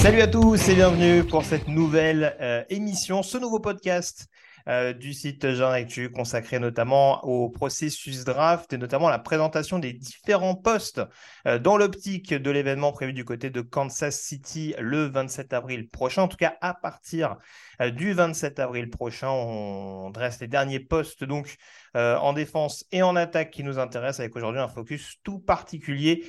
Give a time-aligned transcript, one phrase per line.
[0.00, 4.28] Salut à tous et bienvenue pour cette nouvelle euh, émission, ce nouveau podcast
[4.68, 9.78] euh, du site Jean Actu consacré notamment au processus draft et notamment à la présentation
[9.78, 11.00] des différents postes
[11.46, 16.22] euh, dans l'optique de l'événement prévu du côté de Kansas City le 27 avril prochain.
[16.22, 17.36] En tout cas, à partir
[17.80, 21.56] euh, du 27 avril prochain, on dresse les derniers postes donc
[21.94, 26.24] en défense et en attaque qui nous intéressent avec aujourd'hui un focus tout particulier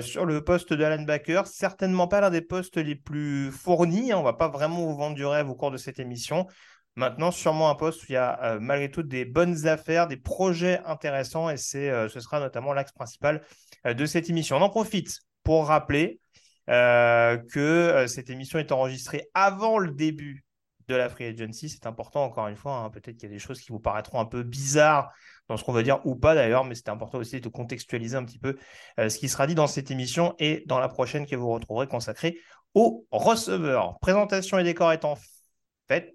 [0.00, 1.46] sur le poste de linebacker.
[1.46, 4.10] Certainement pas l'un des postes les plus fournis.
[4.10, 4.18] Hein.
[4.18, 6.48] On va pas vraiment vous vendre du rêve au cours de cette émission.
[6.96, 10.16] Maintenant, sûrement un poste où il y a euh, malgré tout des bonnes affaires, des
[10.16, 13.42] projets intéressants et euh, ce sera notamment l'axe principal
[13.84, 14.56] euh, de cette émission.
[14.56, 16.20] On en profite pour rappeler
[16.66, 20.46] que cette émission est enregistrée avant le début
[20.88, 21.68] de la Free Agency.
[21.68, 22.76] C'est important, encore une fois.
[22.76, 22.88] Hein.
[22.88, 25.12] Peut-être qu'il y a des choses qui vous paraîtront un peu bizarres
[25.48, 28.24] dans ce qu'on va dire ou pas d'ailleurs, mais c'est important aussi de contextualiser un
[28.24, 28.56] petit peu
[28.96, 32.38] ce qui sera dit dans cette émission et dans la prochaine que vous retrouverez consacrée
[32.72, 33.98] aux receveurs.
[33.98, 35.18] Présentation et décor étant
[35.86, 36.13] faite,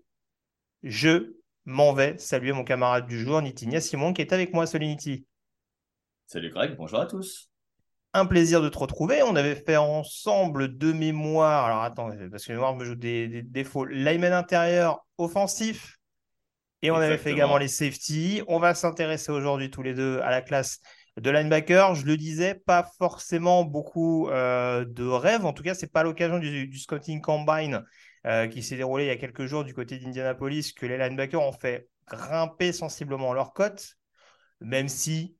[0.83, 1.33] je
[1.65, 4.65] m'en vais saluer mon camarade du jour, Nitinia Simon, qui est avec moi.
[4.65, 5.25] Salut Niti.
[6.25, 7.49] Salut Greg, bonjour à tous.
[8.13, 9.21] Un plaisir de te retrouver.
[9.23, 11.65] On avait fait ensemble de mémoire.
[11.65, 13.85] Alors attends, parce que mémoire me joue des, défauts.
[13.85, 15.97] L'Ayman intérieur offensif.
[16.81, 18.41] Et on avait fait également les safety.
[18.47, 20.79] On va s'intéresser aujourd'hui tous les deux à la classe
[21.17, 21.93] de linebacker.
[21.93, 25.45] Je le disais, pas forcément beaucoup euh, de rêves.
[25.45, 27.83] En tout cas, c'est pas l'occasion du, du, scouting combine
[28.25, 31.41] euh, qui s'est déroulé il y a quelques jours du côté d'Indianapolis, que les linebackers
[31.41, 33.95] ont fait grimper sensiblement leur cote,
[34.61, 35.37] même si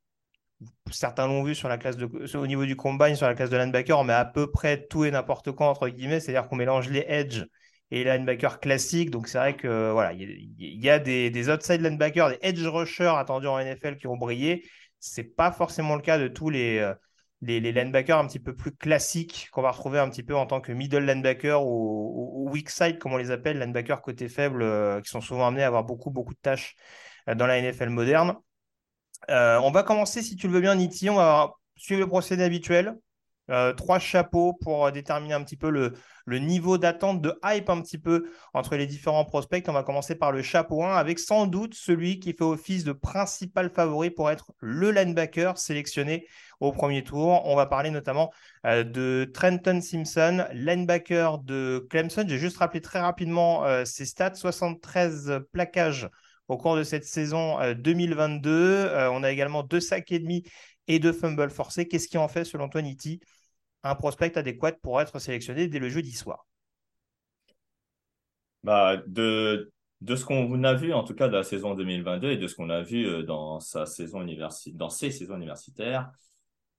[0.91, 1.97] certains l'ont vu sur la classe
[2.35, 5.05] au niveau du combine, sur la classe de linebacker, on met à peu près tout
[5.05, 7.43] et n'importe quoi, entre guillemets, c'est-à-dire qu'on mélange les edge
[7.91, 9.09] et les linebackers classiques.
[9.09, 13.13] Donc c'est vrai que voilà, il y, a des, des outside linebackers, des edge rushers
[13.15, 14.65] attendus en NFL qui ont brillé.
[14.99, 16.93] C'est pas forcément le cas de tous les,
[17.43, 20.45] euh, les, linebackers un petit peu plus classiques qu'on va retrouver un petit peu en
[20.45, 25.01] tant que middle linebacker ou, weak side, comme on les appelle, linebackers côté faible, euh,
[25.01, 26.75] qui sont souvent amenés à avoir beaucoup, beaucoup de tâches
[27.27, 28.35] euh, dans la NFL moderne.
[29.29, 31.09] Euh, on va commencer, si tu le veux bien, Niti.
[31.09, 32.97] On va suivre le procédé habituel.
[33.49, 35.93] Euh, trois chapeaux pour euh, déterminer un petit peu le,
[36.39, 39.65] niveau d'attente, de hype un petit peu entre les différents prospects.
[39.67, 42.91] On va commencer par le chapeau 1 avec sans doute celui qui fait office de
[42.91, 46.27] principal favori pour être le linebacker sélectionné
[46.59, 47.41] au premier tour.
[47.45, 48.31] On va parler notamment
[48.67, 52.25] euh, de Trenton Simpson, linebacker de Clemson.
[52.27, 56.07] J'ai juste rappelé très rapidement ses stats 73 plaquages
[56.47, 58.89] au cours de cette saison 2022.
[59.11, 60.43] on a également deux sacs et demi
[60.87, 61.87] et deux fumbles forcés.
[61.87, 62.81] Qu'est-ce qui en fait, selon toi,
[63.83, 66.45] un prospect adéquat pour être sélectionné dès le jeudi soir
[68.63, 72.37] bah, de, de ce qu'on a vu, en tout cas de la saison 2022 et
[72.37, 76.11] de ce qu'on a vu euh, dans, sa saison universi dans ses saisons universitaires,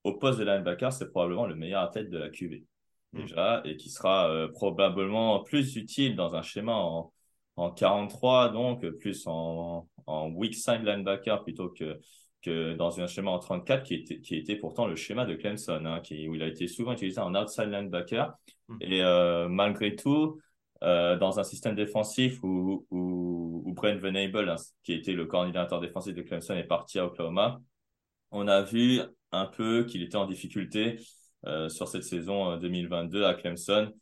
[0.04, 2.64] au poste de linebacker, c'est probablement le meilleur athlète de la QV
[3.12, 3.20] mm.
[3.20, 7.12] déjà, et qui sera euh, probablement plus utile dans un schéma en,
[7.56, 11.98] en 43, donc plus en, en weak side linebacker plutôt que
[12.42, 15.84] que dans un schéma en 34 qui était, qui était pourtant le schéma de Clemson,
[15.84, 18.32] hein, qui, où il a été souvent utilisé en outside linebacker.
[18.68, 18.76] Mm.
[18.80, 20.40] Et euh, malgré tout,
[20.82, 25.80] euh, dans un système défensif où, où, où Brent Venable, hein, qui était le coordinateur
[25.80, 27.60] défensif de Clemson, est parti à Oklahoma,
[28.30, 29.00] on a vu
[29.32, 30.98] un peu qu'il était en difficulté
[31.46, 33.92] euh, sur cette saison 2022 à Clemson,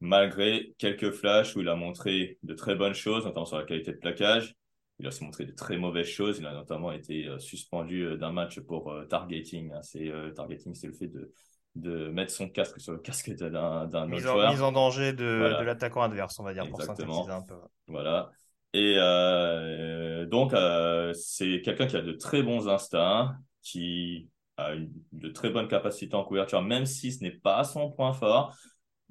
[0.00, 3.92] malgré quelques flashs où il a montré de très bonnes choses, notamment sur la qualité
[3.92, 4.54] de plaquage,
[4.98, 6.38] il a aussi montré de très mauvaises choses.
[6.38, 9.72] Il a notamment été euh, suspendu euh, d'un match pour euh, targeting.
[9.72, 9.82] Hein.
[9.82, 11.32] C'est targeting, c'est le fait de
[11.74, 14.50] de mettre son casque sur le casque d'un autre joueur.
[14.52, 17.56] Mise en danger de, de l'attaquant adverse, on va dire, pour synthétiser un peu.
[17.88, 18.30] Voilà.
[18.74, 24.92] Et euh, donc, euh, c'est quelqu'un qui a de très bons instincts, qui a une,
[25.12, 28.54] de très bonnes capacités en couverture, même si ce n'est pas son point fort.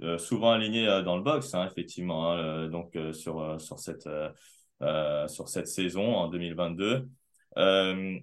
[0.02, 2.32] Euh, souvent aligné dans le box, hein, effectivement.
[2.32, 4.08] Hein, donc, sur, sur cette
[4.84, 7.08] euh, sur cette saison en 2022.
[7.58, 8.20] Euh,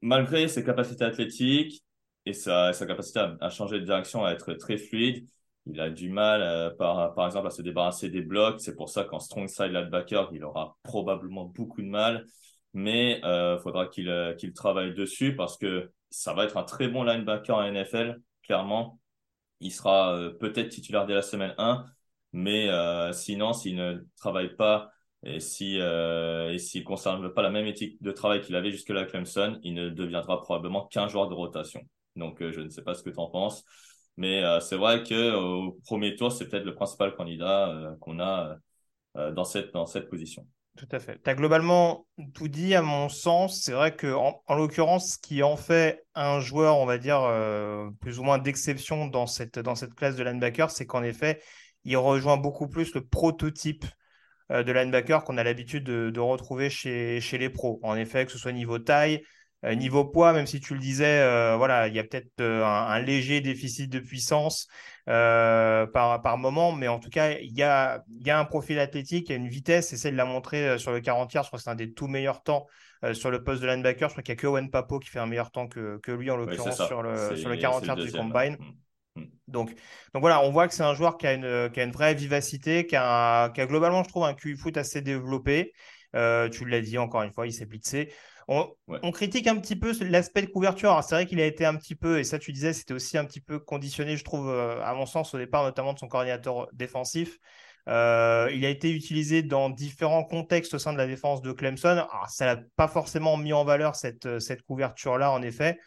[0.00, 1.84] malgré ses capacités athlétiques
[2.24, 5.26] et sa, capacité à, changer de direction, à être très fluide,
[5.66, 8.60] il a du mal, par, par exemple, à se débarrasser des blocs.
[8.60, 12.26] C'est pour ça qu'en strong side linebacker, il aura probablement beaucoup de mal.
[12.72, 17.56] Mais il faudra qu'il travaille dessus parce que ça va être un très bon linebacker
[17.56, 19.00] en NFL, clairement.
[19.60, 21.84] Il sera peut-être titulaire dès la semaine 1,
[22.32, 22.68] mais
[23.12, 27.66] sinon, s'il ne travaille pas et si euh, et s'il ne conserve pas la même
[27.66, 31.34] éthique de travail qu'il avait jusque-là à Clemson, il ne deviendra probablement qu'un joueur de
[31.34, 31.80] rotation.
[32.14, 33.64] Donc euh, je ne sais pas ce que tu en penses,
[34.16, 38.20] mais euh, c'est vrai que au premier tour, c'est peut-être le principal candidat euh, qu'on
[38.20, 38.56] a
[39.16, 40.46] euh, dans cette dans cette position.
[40.76, 41.18] Tout à fait.
[41.24, 43.62] Tu as globalement tout dit à mon sens.
[43.62, 47.22] C'est vrai que en, en l'occurrence, ce qui en fait un joueur, on va dire,
[47.22, 51.40] euh, plus ou moins d'exception dans cette, dans cette classe de linebacker, c'est qu'en effet,
[51.84, 53.88] il rejoint beaucoup plus le prototype euh,
[54.50, 57.80] de linebacker qu'on a l'habitude de, retrouver chez, chez les pros.
[57.82, 59.22] En effet, que ce soit niveau taille,
[59.64, 62.98] euh, niveau poids, même si tu le disais, euh, voilà, il y a peut-être un,
[63.00, 64.68] léger déficit de puissance
[65.06, 69.28] par, par moment, mais en tout cas, il y a, y a un profil athlétique,
[69.28, 71.42] il y a une vitesse, et c'est de la montrer sur le 40 tiers.
[71.42, 72.66] Je crois que c'est un des tout meilleurs temps
[73.12, 74.08] sur le poste de linebacker.
[74.08, 76.12] Je crois qu'il n'y a que Owen Papo qui fait un meilleur temps que, que
[76.12, 78.56] lui, en l'occurrence, sur, le, sur le 40 tiers du combine.
[78.58, 78.85] Mm.
[79.48, 79.70] Donc,
[80.12, 82.14] donc voilà, on voit que c'est un joueur qui a une, qui a une vraie
[82.14, 85.72] vivacité, qui a, qui a, globalement, je trouve, un QI foot assez développé.
[86.14, 88.12] Euh, tu l'as dit encore une fois, il s'est blitzé.
[88.48, 90.98] On, on, critique un petit peu l'aspect de couverture.
[91.02, 93.24] C'est vrai qu'il a été un petit peu, et ça tu disais, c'était aussi un
[93.24, 96.68] petit peu conditionné, je trouve, euh, à mon sens, au départ, notamment de son coordinateur
[96.72, 97.38] défensif.
[97.88, 101.88] Euh, il a été utilisé dans différents contextes au sein de la défense de Clemson.
[101.88, 105.78] Alors, ça n'a pas forcément mis en valeur cette, cette couverture-là, en effet.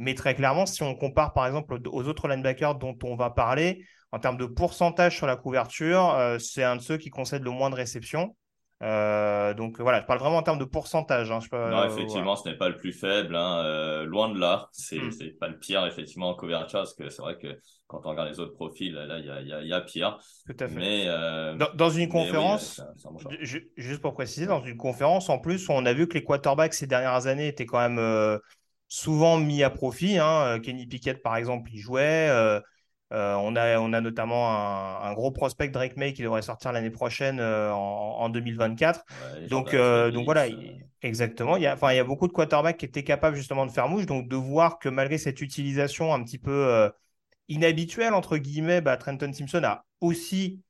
[0.00, 3.84] Mais très clairement, si on compare par exemple aux autres linebackers dont on va parler,
[4.12, 7.50] en termes de pourcentage sur la couverture, euh, c'est un de ceux qui concède le
[7.50, 8.34] moins de réceptions.
[8.82, 11.30] Euh, donc voilà, je parle vraiment en termes de pourcentage.
[11.30, 14.68] Hein, non, effectivement, ce n'est pas le plus faible, hein, euh, loin de là.
[14.72, 15.38] C'est n'est hmm.
[15.38, 18.40] pas le pire, effectivement, en couverture, parce que c'est vrai que quand on regarde les
[18.40, 20.18] autres profils, là, il y a, pire.
[20.46, 20.74] Tout à fait.
[20.76, 21.06] Mais,
[21.74, 22.80] dans, une conférence,
[23.76, 26.86] juste pour préciser, dans une conférence, en plus, on a vu que les quarterbacks ces
[26.86, 28.40] dernières années étaient quand même
[28.90, 30.18] souvent mis à profit.
[30.18, 30.42] Hein.
[30.42, 32.28] Euh, Kenny Pickett, par exemple, il jouait.
[32.28, 32.60] Euh,
[33.12, 34.50] euh, on, a, on a notamment
[35.02, 39.04] un, gros prospect Drake May qui devrait sortir l'année prochaine en, 2024.
[39.48, 40.46] donc, donc voilà,
[41.02, 41.56] exactement.
[41.56, 43.88] Il y, a, il y a beaucoup de quarterbacks qui étaient capables justement de faire
[43.88, 44.06] mouche.
[44.06, 46.88] Donc de voir que malgré cette utilisation un petit peu
[47.48, 50.62] inhabituelle, entre guillemets, bah, Trenton Simpson a aussi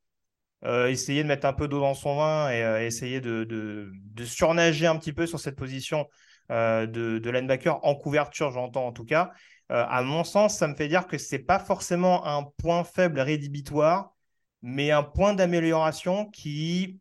[0.64, 4.87] essayé de mettre un peu d'eau dans son vin et essayé de, de, de, surnager
[4.87, 6.06] un petit peu sur cette position
[6.50, 9.31] euh, de, de, linebacker en couverture, j'entends en tout cas.
[9.70, 12.82] Euh, à mon sens, ça me fait dire que ce n'est pas forcément un point
[12.82, 14.12] faible rédhibitoire,
[14.61, 16.99] mais un point d'amélioration qui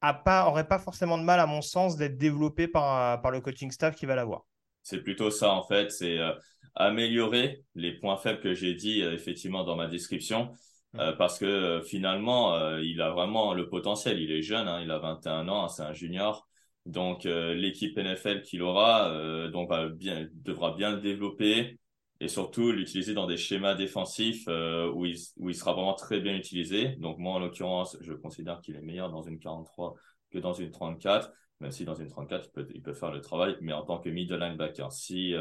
[0.00, 3.40] a pas, aurait pas forcément de mal, à mon sens, d'être développé par, par le
[3.40, 4.42] coaching staff qui va l'avoir.
[4.82, 5.92] C'est plutôt ça, en fait.
[5.92, 6.32] C'est euh,
[6.74, 10.50] améliorer les points faibles que j'ai dit, effectivement, dans ma description.
[10.94, 11.12] Mmh.
[11.18, 14.18] parce que finalement, il a vraiment le potentiel.
[14.20, 16.47] Il est jeune, hein, il a 21 ans, c'est un junior.
[16.88, 21.78] Donc euh, l'équipe NFL qu'il aura euh, donc bien, devra bien le développer
[22.18, 26.18] et surtout l'utiliser dans des schémas défensifs euh, où, il, où il sera vraiment très
[26.18, 26.96] bien utilisé.
[26.96, 29.96] Donc moi en l'occurrence, je considère qu'il est meilleur dans une 43
[30.30, 31.30] que dans une 34,
[31.60, 33.98] même si dans une 34 il peut, il peut faire le travail, mais en tant
[33.98, 35.34] que middle linebacker, si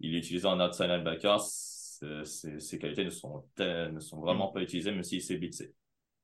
[0.00, 4.54] il est utilisé en outside linebacker, ses qualités ne sont, ne sont vraiment mm.
[4.54, 5.74] pas utilisées même s'il s'est blitzé.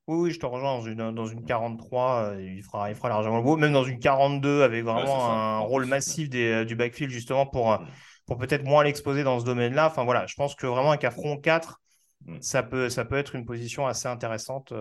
[0.08, 3.38] Oui, je te rejoins dans une, dans une 43, euh, il fera, il fera largement
[3.38, 7.10] le beau, même dans une 42 avec vraiment un rôle massif des, euh, du backfield
[7.10, 7.86] justement pour, euh, mm.
[8.26, 9.88] pour peut-être moins l'exposer dans ce domaine-là.
[9.88, 11.80] Enfin voilà, je pense que vraiment avec un front 4,
[12.24, 12.36] mm.
[12.40, 14.72] ça, peut, ça peut être une position assez intéressante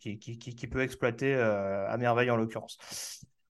[0.00, 2.78] qui, qui, qui, peut exploiter à merveille en l'occurrence.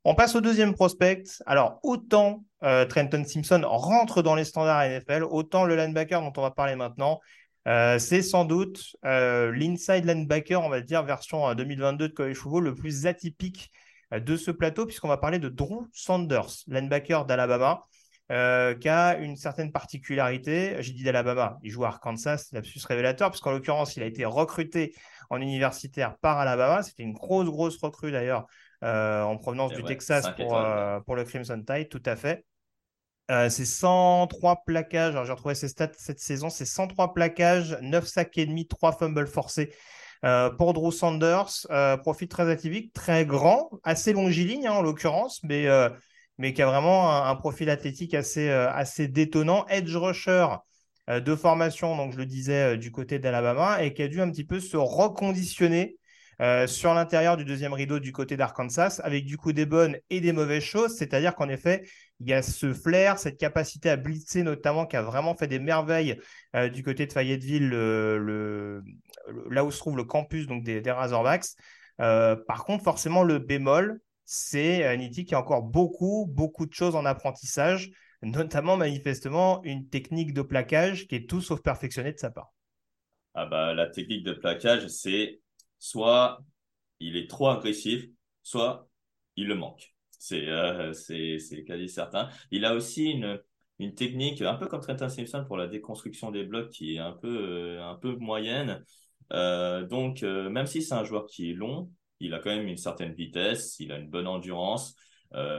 [0.02, 1.22] On passe au deuxième prospect.
[1.46, 6.50] Alors, autant Trenton Simpson rentre dans les standards NFL, autant le linebacker dont on va
[6.50, 7.20] parler maintenant,
[7.66, 12.36] euh, c'est sans doute euh, l'inside linebacker, on va dire, version 2022 euh, de college
[12.36, 13.70] football, le plus atypique
[14.12, 17.82] de ce plateau, puisqu'on va parler de Drew Sanders, linebacker d'Alabama,
[18.28, 20.76] qui a une certaine particularité.
[20.80, 24.94] J'ai dit d'Alabama, il joue à Arkansas, lapsus révélateur, puisqu'en l'occurrence, il a été recruté
[25.30, 26.82] en universitaire par Alabama.
[26.82, 28.46] C'était une grosse, grosse recrue d'ailleurs
[28.82, 30.62] en provenance du Texas pour,
[31.06, 32.44] pour le Crimson Tide, tout à fait.
[33.30, 35.12] Euh, c'est 103 plaquages.
[35.14, 36.50] Alors, j'ai retrouvé ces stats cette saison.
[36.50, 39.72] C'est 103 plaquages, 9 sacs et demi, 3 fumbles forcés.
[40.24, 45.42] Euh, pour Drew Sanders, euh, profil très atypique, très grand, assez longiligne hein, en l'occurrence,
[45.42, 45.66] mais,
[46.38, 49.66] mais qui a vraiment un, profil athlétique assez, assez détonnant.
[49.68, 50.46] Edge rusher
[51.08, 54.44] de formation, donc je le disais, du côté d'Alabama, et qui a dû un petit
[54.44, 55.98] peu se reconditionner
[56.66, 60.32] sur l'intérieur du deuxième rideau du côté d'Arkansas, avec du coup des bonnes et des
[60.32, 60.96] mauvaises choses.
[60.96, 61.84] C'est-à-dire qu'en effet,
[62.20, 65.58] il y a ce flair, cette capacité à blitzer notamment, qui a vraiment fait des
[65.58, 66.18] merveilles
[66.54, 68.82] euh, du côté de Fayetteville, le,
[69.50, 71.46] là où se trouve le campus donc des, Razorbacks.
[72.00, 76.96] Euh, par contre, forcément, le bémol, c'est Nitti qui a encore beaucoup, beaucoup de choses
[76.96, 77.90] en apprentissage,
[78.22, 82.52] notamment manifestement une technique de plaquage qui est tout sauf perfectionnée de sa part.
[83.34, 85.40] Ah bah, la technique de plaquage, c'est
[85.78, 86.40] soit
[87.00, 88.06] il est trop agressif,
[88.42, 88.88] soit
[89.36, 89.93] il le manque.
[90.24, 90.92] C'est euh,
[91.66, 92.30] quasi certain.
[92.50, 93.38] Il a aussi une,
[93.78, 97.12] une technique, un peu comme Trenton Simpson pour la déconstruction des blocs, qui est un
[97.12, 98.82] peu, euh, un peu moyenne.
[99.32, 101.90] Euh, donc, euh, même si c'est un joueur qui est long,
[102.20, 104.94] il a quand même une certaine vitesse, il a une bonne endurance.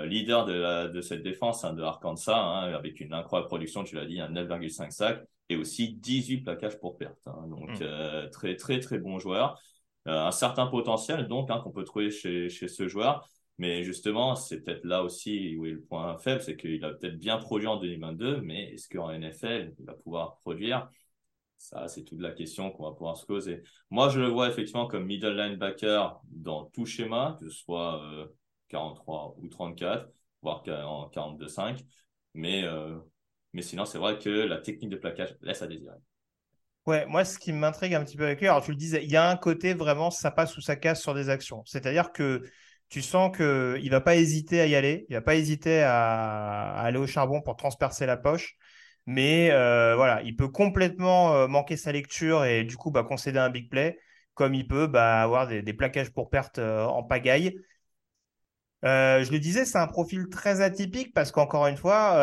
[0.06, 3.96] Leader de, la, de cette défense hein, de Arkansas, hein, avec une incroyable production, tu
[3.96, 7.28] l'as dit, un 9,5 sacs et aussi 18 plaquages pour perte.
[7.28, 7.46] Hein.
[7.50, 8.30] donc, mmh.
[8.32, 9.60] très, très, très bon joueur.
[10.06, 13.28] un certain potentiel, donc, hein, qu'on peut trouver chez, chez ce joueur.
[13.58, 17.18] Mais justement, c'est peut-être là aussi où est le point faible, c'est qu'il a peut-être
[17.18, 20.90] bien produit en 2022, mais est-ce qu'en NFL, il va pouvoir produire?
[21.58, 23.64] Ça, c'est toute la question qu'on va pouvoir se poser.
[23.90, 28.02] Moi, je le vois effectivement comme middle linebacker dans tout schéma, que ce soit
[28.68, 30.10] 43 euh, ou 34,
[30.42, 31.80] voire en 42-5.
[32.34, 32.98] Mais, euh,
[33.54, 35.96] mais sinon, c'est vrai que la technique de plaquage laisse à désirer.
[36.86, 39.10] Ouais, moi, ce qui m'intrigue un petit peu avec lui, alors tu le disais, il
[39.10, 41.64] y a un côté vraiment, ça passe ou ça casse sur des actions.
[41.66, 42.44] C'est-à-dire que
[42.90, 45.82] tu sens qu'il ne va pas hésiter à y aller, il ne va pas hésiter
[45.84, 48.58] à, aller au charbon pour transpercer la poche.
[49.08, 53.40] Mais euh, voilà, il peut complètement euh, manquer sa lecture et du coup bah, concéder
[53.40, 54.00] un big play,
[54.34, 57.56] comme il peut bah, avoir des, plaquages pour perte euh, en pagaille.
[58.84, 62.16] je le disais, c'est un profil très atypique parce qu'encore une fois,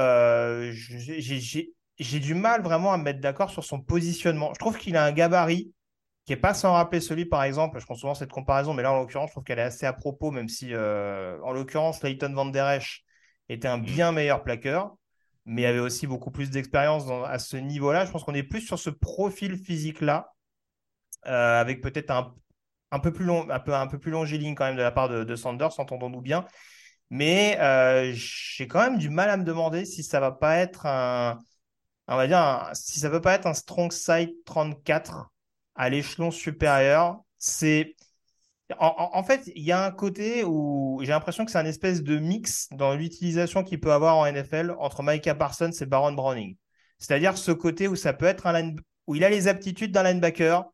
[1.98, 4.52] j'ai du mal vraiment à me mettre d'accord sur son positionnement.
[4.54, 5.72] Je trouve qu'il a un gabarit
[6.24, 8.92] qui n'est pas sans rappeler celui, par exemple, je prends souvent cette comparaison, mais là,
[8.92, 12.32] en l'occurrence, je trouve qu'elle est assez à propos, même si, euh, en l'occurrence, Leighton
[12.32, 13.04] Van Der Esch
[13.48, 13.84] était un mm.
[13.84, 14.94] bien meilleur plaqueur,
[15.46, 18.04] mais avait aussi beaucoup plus d'expérience à ce niveau-là.
[18.04, 20.32] Je pense qu'on est plus sur ce profil physique-là,
[21.26, 22.34] euh, avec peut-être un,
[22.92, 25.08] un, peu plus long, un, peu, un peu plus longiligne quand même de la part
[25.08, 26.46] de, Sanders, entendons-nous bien.
[27.10, 30.86] Mais euh, j'ai quand même du mal à me demander si ça va pas être
[30.86, 31.38] un,
[32.06, 35.31] on va dire, si ça peut pas être un strong side 34
[35.74, 37.96] à l'échelon supérieur, c'est.
[38.78, 42.18] En, fait, il y a un côté où j'ai l'impression que c'est un espèce de
[42.18, 46.56] mix dans l'utilisation qu'il peut avoir en NFL entre Micah Parsons et Baron Browning.
[46.98, 48.72] C'est-à-dire ce côté où ça peut être un
[49.06, 50.64] où il a les aptitudes d'un linebacker,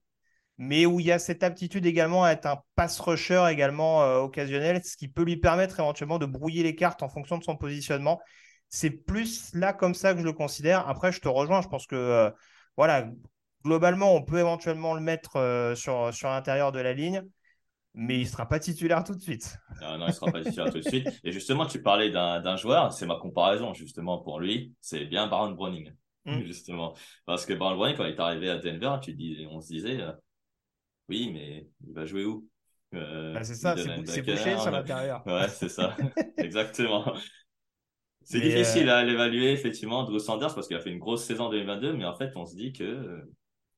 [0.58, 4.18] mais où il y a cette aptitude également à être un pass rusher également euh,
[4.18, 7.56] occasionnel, ce qui peut lui permettre éventuellement de brouiller les cartes en fonction de son
[7.56, 8.20] positionnement.
[8.68, 10.86] C'est plus là comme ça que je le considère.
[10.88, 11.62] Après, je te rejoins.
[11.62, 12.30] Je pense que euh,
[12.76, 13.08] voilà,
[13.68, 17.22] globalement, on peut éventuellement le mettre euh, sur, sur l'intérieur de la ligne,
[17.92, 19.58] mais il ne sera pas titulaire tout de suite.
[19.82, 21.08] Non, non il ne sera pas titulaire tout de suite.
[21.22, 25.52] Et justement, tu parlais d'un joueur, c'est ma comparaison justement pour lui, c'est bien Baron
[25.52, 25.92] Browning.
[26.24, 26.42] Hmm.
[26.44, 26.94] Justement.
[27.26, 30.00] Parce que Baron Browning, quand il est arrivé à Denver, tu dis, on se disait,
[30.00, 30.12] euh,
[31.08, 32.46] oui, mais il va jouer où?
[32.94, 35.22] Euh, bah, C'est ça, c'est bouché sur l'intérieur.
[35.26, 35.96] Ouais, c'est ça.
[36.36, 37.14] Exactement.
[38.22, 41.50] C'est difficile à l'évaluer, effectivement, Drew Sanders, parce qu'il a fait une grosse saison en
[41.50, 43.26] 2022, mais en fait, on se dit que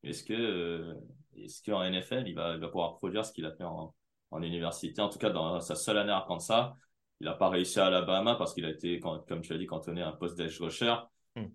[0.03, 0.93] est-ce que euh,
[1.37, 3.93] est-ce qu'en NFL, il va, il va pouvoir produire ce qu'il a fait en,
[4.31, 6.75] en université En tout cas, dans sa seule année à Arkansas,
[7.19, 10.01] il n'a pas réussi à Alabama parce qu'il a été, comme tu as dit, cantonné
[10.01, 10.95] à un poste d'edge rusher.
[11.35, 11.45] Hmm.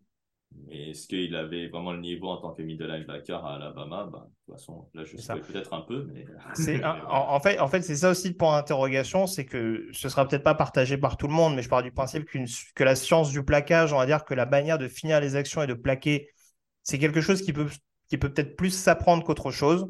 [0.69, 4.05] Mais est-ce qu'il avait vraiment le niveau en tant que middle linebacker à Alabama?
[4.05, 6.07] Bah, De toute façon, là, je sais peut-être un peu.
[6.13, 6.25] Mais...
[7.09, 10.45] en, fait, en fait c'est ça aussi le point d'interrogation c'est que ce sera peut-être
[10.45, 12.27] pas partagé par tout le monde, mais je pars du principe
[12.75, 15.63] que la science du plaquage, on va dire que la manière de finir les actions
[15.63, 16.31] et de plaquer,
[16.85, 17.67] c'est quelque chose qui peut
[18.09, 19.89] qui peut peut-être plus s'apprendre qu'autre chose.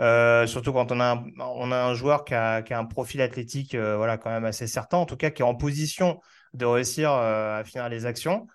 [0.00, 2.86] Euh, surtout quand on a un, on a un joueur qui a, qui a un
[2.86, 6.18] profil athlétique euh, voilà, quand même assez certain, en tout cas qui est en position
[6.54, 8.46] de réussir euh, à finir les actions.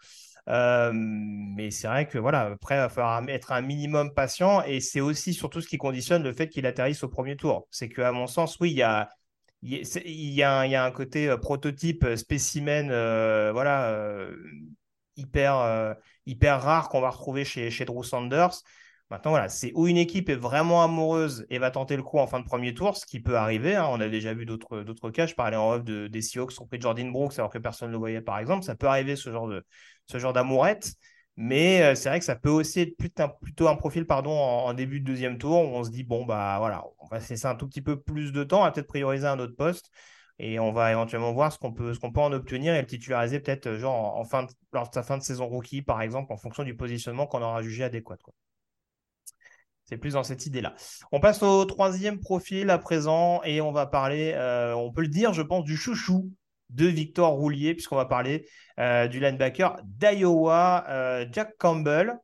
[0.47, 5.01] mais c'est vrai que voilà, après, il va falloir être un minimum patient et c'est
[5.01, 7.67] aussi surtout ce qui conditionne le fait qu'il atterrisse au premier tour.
[7.71, 9.09] C'est qu'à mon sens, oui, il y a,
[9.61, 12.87] il y a, il y a un côté prototype, spécimen,
[13.51, 14.27] voilà,
[15.17, 15.95] hyper,
[16.27, 18.61] hyper rare qu'on va retrouver chez, Drew Sanders.
[19.09, 22.27] Maintenant, voilà, c'est où une équipe est vraiment amoureuse et va tenter le coup en
[22.27, 23.75] fin de premier tour, ce qui peut arriver.
[23.75, 23.87] Hein.
[23.89, 25.25] On a déjà vu d'autres, cas.
[25.25, 27.87] Je parlais en off de, des Seahawks qui ont pris Jordan Brooks alors que personne
[27.87, 28.65] ne le voyait, par exemple.
[28.65, 30.93] Ça peut arriver, ce genre, d'amourette.
[31.37, 34.73] Mais euh, c'est vrai que ça peut aussi être plutôt, plutôt un profil pardon, en,
[34.73, 37.55] début de deuxième tour où on se dit, bon, bah voilà, on va laisser un
[37.55, 39.91] tout petit peu plus de temps, à peut-être prioriser un autre poste
[40.39, 43.79] et on va éventuellement voir ce qu'on peut, en obtenir et le titulariser peut-être euh,
[43.79, 46.63] genre en, fin de, lors de sa fin de saison rookie, par exemple, en fonction
[46.63, 48.17] du positionnement qu'on aura jugé adéquat.
[49.85, 50.75] C'est plus dans cette idée-là.
[51.11, 55.07] On passe au troisième profil à présent et on va parler, euh, on peut le
[55.07, 56.31] dire, je pense, du chouchou
[56.69, 58.45] de Victor Roulier, puisqu'on va parler
[58.79, 62.17] euh, du linebacker d'Iowa, Jack Campbell,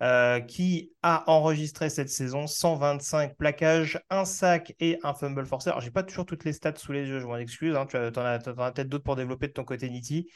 [0.00, 5.70] qui a enregistré cette saison 125 plaquages, un sac et un fumble forcé.
[5.70, 7.74] Alors, j'ai pas toujours toutes les stats sous les yeux, je m'en excuse.
[7.76, 10.28] Hein, tu en as, peut-être d'autres pour développer de ton côté, Niti.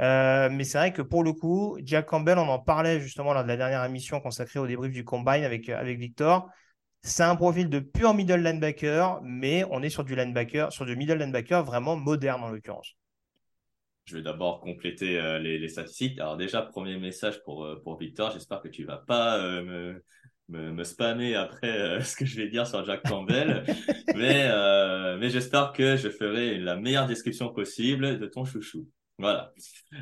[0.00, 3.42] Euh, mais c'est vrai que pour le coup, Jack Campbell, on en parlait justement lors
[3.42, 6.48] de la dernière émission consacrée au débrief du combine avec, euh, avec Victor.
[7.02, 10.96] C'est un profil de pur middle linebacker, mais on est sur du linebacker, sur du
[10.96, 12.96] middle linebacker vraiment moderne en l'occurrence.
[14.06, 16.18] Je vais d'abord compléter euh, les, statistiques.
[16.18, 20.02] Alors déjà, premier message pour, pour Victor, j'espère que tu vas pas me,
[20.48, 23.64] me, spammer après ce que je vais dire sur Jack Campbell,
[24.14, 24.48] mais,
[25.18, 28.88] mais j'espère que je ferai la meilleure description possible de ton chouchou.
[29.18, 29.54] Voilà.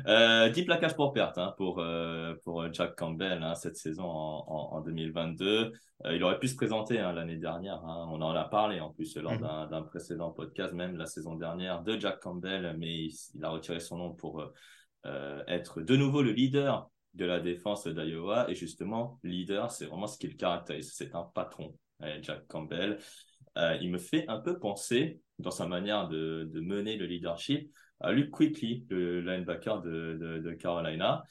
[0.07, 4.73] Euh, 10 plaquages pour perte hein, pour, euh, pour Jack Campbell hein, cette saison en,
[4.73, 5.71] en, 2022.
[6.05, 7.81] Euh, il aurait pu se présenter hein, l'année dernière.
[7.85, 9.69] On en a parlé en plus lors mhm.
[9.69, 13.97] d'un précédent podcast, même la saison dernière, de Jack Campbell, mais il, a retiré son
[13.97, 14.43] nom pour
[15.05, 18.49] euh, être de nouveau le leader de la défense d'Iowa.
[18.49, 20.91] Et justement, leader, c'est vraiment ce qui le caractérise.
[20.93, 21.73] C'est un patron,
[22.21, 22.99] Jack Campbell.
[23.79, 27.71] il me fait un peu penser, dans sa manière de, de mener le leadership,
[28.11, 31.23] Luke Quickly, le linebacker de, de, Carolina,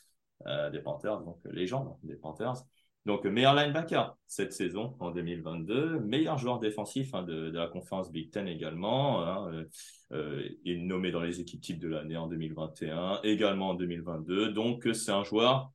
[0.47, 2.64] euh, des Panthers, donc légende des Panthers.
[3.07, 8.11] Donc, meilleur linebacker cette saison en 2022, meilleur joueur défensif hein, de, de, la conférence
[8.11, 9.23] Big Ten également.
[9.23, 9.64] Hein, euh,
[10.12, 14.52] euh il est nommé dans les équipes types de l'année en 2021, également en 2022.
[14.52, 15.71] Donc, c'est un joueur,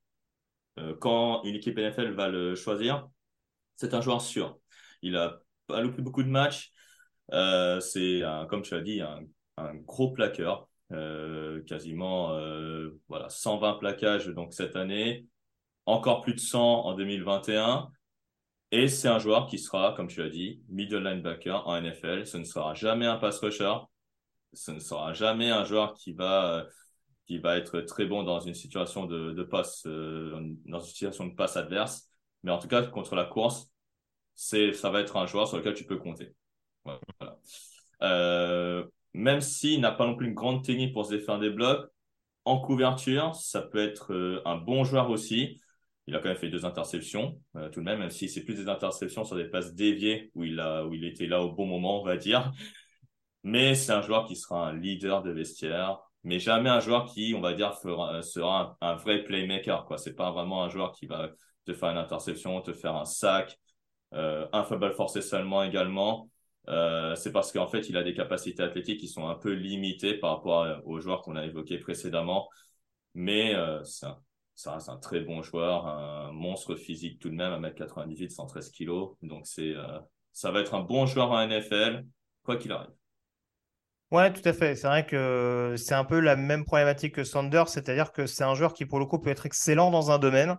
[1.00, 3.08] quand une équipe NFL va le choisir,
[3.76, 4.58] c'est un joueur sûr.
[5.02, 6.72] Il a pas loupé beaucoup de matchs.
[7.32, 9.20] C'est, comme tu as dit, un,
[9.58, 10.69] un gros plaqueur.
[10.92, 15.28] Euh, quasiment euh, voilà 120 plaquages donc cette année,
[15.86, 17.92] encore plus de 100 en 2021.
[18.72, 22.26] Et c'est un joueur qui sera, comme tu as dit, middle linebacker en NFL.
[22.28, 23.74] Ce ne sera jamais un pass rusher.
[24.54, 26.66] Ce ne sera jamais un joueur qui va
[27.30, 30.32] qui va être très bon dans une situation de, passe euh,
[30.66, 32.10] dans une situation de passe adverse.
[32.42, 33.72] Mais en tout cas contre la course,
[34.34, 36.34] c'est ça va être un joueur sur lequel tu peux compter.
[36.84, 37.02] Voilà.
[38.02, 41.90] Euh, même s'il n'a pas non plus une grande technique pour se défaire des blocs,
[42.46, 45.62] en couverture, ça peut être euh, un bon joueur aussi.
[46.08, 48.56] Il a quand même fait deux interceptions, euh, tout de même, même si c'est plus
[48.56, 51.68] des interceptions sur des passes déviées où il, a, où il était là au bon
[51.68, 52.52] moment, on va dire.
[53.44, 57.34] Mais c'est un joueur qui sera un leader de vestiaire, mais jamais un joueur qui,
[57.36, 59.86] on va dire, fera, sera un, vrai playmaker.
[59.92, 61.30] Ce C'est pas vraiment un joueur qui va
[61.66, 63.58] te faire une interception, te faire un sac,
[64.14, 66.30] euh, un football forcé seulement également.
[66.70, 70.16] Euh, c'est parce qu'en fait, il a des capacités athlétiques qui sont un peu limitées
[70.16, 72.48] par rapport aux joueurs qu'on a évoqués précédemment.
[73.16, 78.30] Mais euh, ça reste un très bon joueur, un monstre physique tout de même, 1m98,
[78.30, 78.90] 113 kg.
[79.24, 80.00] Donc, euh,
[80.32, 82.06] ça va être un bon joueur en NFL,
[82.44, 82.92] quoi qu'il arrive.
[84.12, 84.76] Ouais, tout à fait.
[84.76, 88.56] C'est vrai que c'est un peu la même problématique que Sanders, c'est-à-dire que c'est un
[88.56, 90.58] joueur qui, pour le coup, peut être excellent dans un domaine,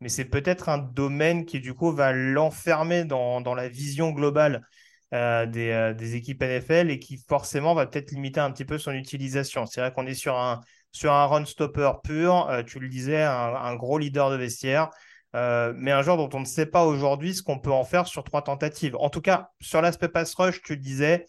[0.00, 4.64] mais c'est peut-être un domaine qui, du coup, va l'enfermer dans, dans la vision globale
[5.12, 8.92] euh, euh, des, équipes NFL et qui forcément va peut-être limiter un petit peu son
[8.92, 9.66] utilisation.
[9.66, 13.22] C'est vrai qu'on est sur un, sur un run stopper pur, euh, tu le disais,
[13.22, 14.90] un, gros leader de vestiaire,
[15.32, 18.24] mais un joueur dont on ne sait pas aujourd'hui ce qu'on peut en faire sur
[18.24, 18.96] trois tentatives.
[18.96, 21.26] En tout cas, sur l'aspect pass rush, tu le disais,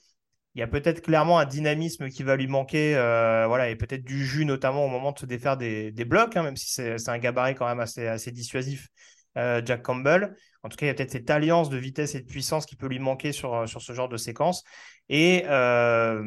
[0.56, 4.26] il y a peut-être clairement un dynamisme qui va lui manquer, voilà, et peut-être du
[4.26, 7.56] jus notamment au moment de se défaire des, blocs, hein, même si c'est un gabarit
[7.56, 8.88] quand même assez, assez dissuasif,
[9.36, 10.36] Jack Campbell.
[10.66, 12.76] En tout cas, il y a peut-être cette alliance de vitesse et de puissance qui
[12.76, 14.64] peut lui manquer sur, euh, sur ce genre de séquence.
[15.10, 16.24] Et euh,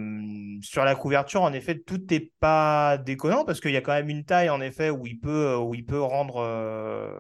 [0.63, 4.09] sur la couverture, en effet, tout n'est pas déconnant parce qu'il y a quand même
[4.09, 6.37] une taille, en effet, où il peut, où il peut rendre.
[6.37, 7.11] Euh,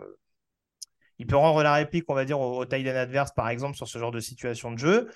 [1.18, 3.76] il peut rendre la réplique, on va dire, au, au taille d'un adverse, par exemple,
[3.76, 5.10] sur ce genre de situation de jeu.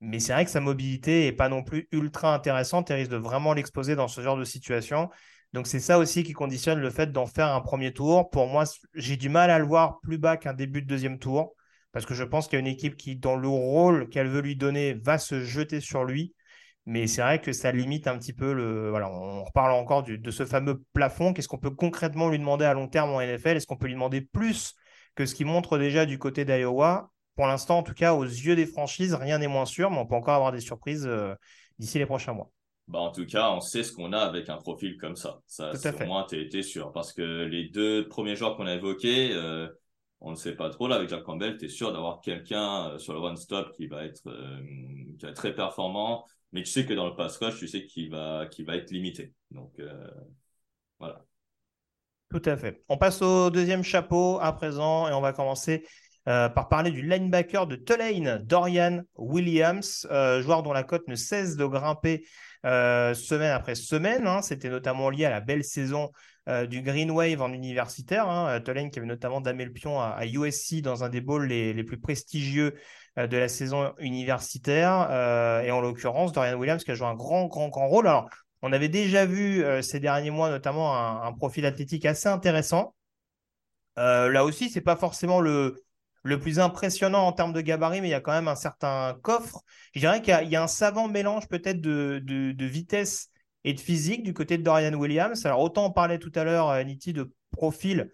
[0.00, 3.16] Mais c'est vrai que sa mobilité n'est pas non plus ultra intéressante et risque de
[3.16, 5.10] vraiment l'exposer dans ce genre de situation.
[5.52, 8.30] Donc c'est ça aussi qui conditionne le fait d'en faire un premier tour.
[8.30, 11.54] Pour moi, j'ai du mal à le voir plus bas qu'un début de deuxième tour,
[11.92, 14.42] parce que je pense qu'il y a une équipe qui, dans le rôle qu'elle veut
[14.42, 16.34] lui donner, va se jeter sur lui.
[16.86, 18.90] Mais c'est vrai que ça limite un petit peu le.
[18.90, 21.32] Voilà, on reparle encore de ce fameux plafond.
[21.32, 23.94] Qu'est-ce qu'on peut concrètement lui demander à long terme en NFL Est-ce qu'on peut lui
[23.94, 24.74] demander plus
[25.14, 27.10] que ce qu'il montre déjà du côté d'Iowa?
[27.36, 30.06] Pour l'instant, en tout cas, aux yeux des franchises, rien n'est moins sûr, mais on
[30.06, 31.34] peut encore avoir des surprises euh,
[31.78, 32.50] d'ici les prochains mois.
[32.90, 35.40] Bah, en tout cas, on sait ce qu'on a avec un profil comme ça.
[35.46, 36.90] Ça, au moins, tu es, sûr.
[36.90, 39.68] Parce que les deux premiers joueurs qu'on a évoqués, euh,
[40.20, 40.88] on ne sait pas trop.
[40.88, 44.04] Là, avec Jack Campbell, tu es sûr d'avoir quelqu'un euh, sur le one-stop qui, va
[44.04, 44.58] être, euh,
[45.16, 46.24] qui va être très performant.
[46.50, 48.90] Mais tu sais que dans le pass rush, tu sais qu'il va, qu'il va être
[48.90, 49.32] limité.
[49.52, 49.80] Donc,
[50.98, 51.24] voilà.
[52.28, 52.82] Tout à fait.
[52.88, 55.86] On passe au deuxième chapeau à présent et on va commencer
[56.24, 60.08] par parler du linebacker de Tulane, Dorian Williams,
[60.40, 62.24] joueur dont la cote ne cesse de grimper
[62.64, 64.26] semaine après semaine.
[64.26, 64.42] Hein.
[64.42, 66.10] C'était notamment lié à la belle saison
[66.68, 68.28] du Green Wave en universitaire.
[68.28, 68.60] Hein.
[68.60, 71.98] Tulane qui avait notamment damé le pion à, USC dans un des bowls les, plus
[71.98, 72.74] prestigieux
[73.16, 75.10] de la saison universitaire.
[75.64, 78.08] et en l'occurrence, Dorian Williams qui a joué un grand, grand, grand rôle.
[78.08, 78.28] Alors,
[78.62, 82.94] on avait déjà vu euh, ces derniers mois notamment un, profil athlétique assez intéressant.
[83.98, 85.82] Euh, là aussi, ce n'est pas forcément le,
[86.22, 89.18] le plus impressionnant en termes de gabarit, mais il y a quand même un certain
[89.22, 89.62] coffre.
[89.94, 93.28] Je dirais qu'il y, a un savant mélange peut-être de, vitesse
[93.64, 95.44] et de physique du côté de Dorian Williams.
[95.46, 98.12] Alors autant on parlait tout à l'heure, euh, Niti, de profil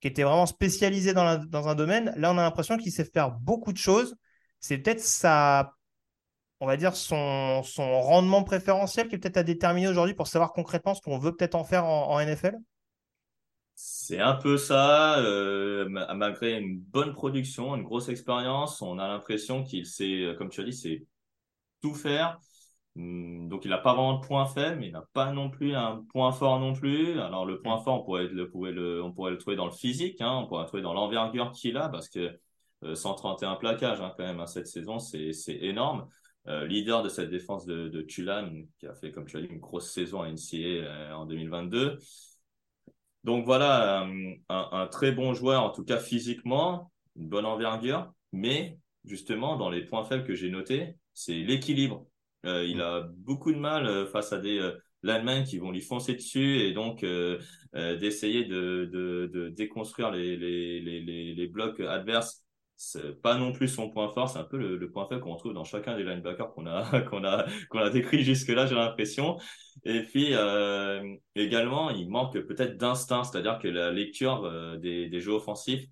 [0.00, 2.12] qui était vraiment spécialisé dans, un domaine.
[2.16, 4.16] Là, on a l'impression qu'il sait faire beaucoup de choses.
[4.60, 5.72] C'est peut-être sa
[6.60, 10.94] on va dire, son rendement préférentiel qui est peut-être à déterminer aujourd'hui pour savoir concrètement
[10.94, 12.56] ce qu'on veut peut-être en faire en, NFL
[13.74, 15.18] C'est un peu ça.
[15.20, 20.50] Euh, malgré une bonne production, une grosse expérience, on a l'impression qu'il sait, euh, comme
[20.50, 21.06] tu as dit, c'est
[21.82, 22.38] tout faire.
[22.96, 25.74] Hum, donc, il n'a pas vraiment de point faible, mais il n'a pas non plus
[25.74, 27.18] un point fort non plus.
[27.20, 30.20] Alors, le point fort, on pourrait le, le, on pourrait le trouver dans le physique,
[30.20, 32.38] hein, on pourrait le trouver dans l'envergure qu'il a, parce que
[32.94, 36.08] 131 euh, plaquages hein, quand même à hein, cette saison, c'est énorme.
[36.46, 39.46] Euh, leader de cette défense de, de Tulane, qui a fait, comme tu as dit,
[39.46, 41.98] une grosse saison à NCA euh, en 2022.
[43.24, 48.78] Donc voilà, euh, un, très bon joueur, en tout cas physiquement, une bonne envergure, mais
[49.04, 52.06] justement, dans les points faibles que j'ai notés, c'est l'équilibre.
[52.44, 56.72] il a beaucoup de mal face à des linemen qui vont lui foncer dessus et
[56.72, 57.04] donc
[57.72, 62.43] d'essayer de, de, de, déconstruire les, les, les, les blocs adverses
[62.76, 65.54] c'est pas non plus son point fort, c'est un peu le, point faible qu'on trouve
[65.54, 69.38] dans chacun des linebackers qu'on a qu'on a qu'on a décrit jusque-là, j'ai l'impression.
[69.84, 75.20] Et puis euh, également, il manque peut-être d'instinct, c'est-à-dire que la lecture euh, des, des
[75.20, 75.86] jeux offensifs,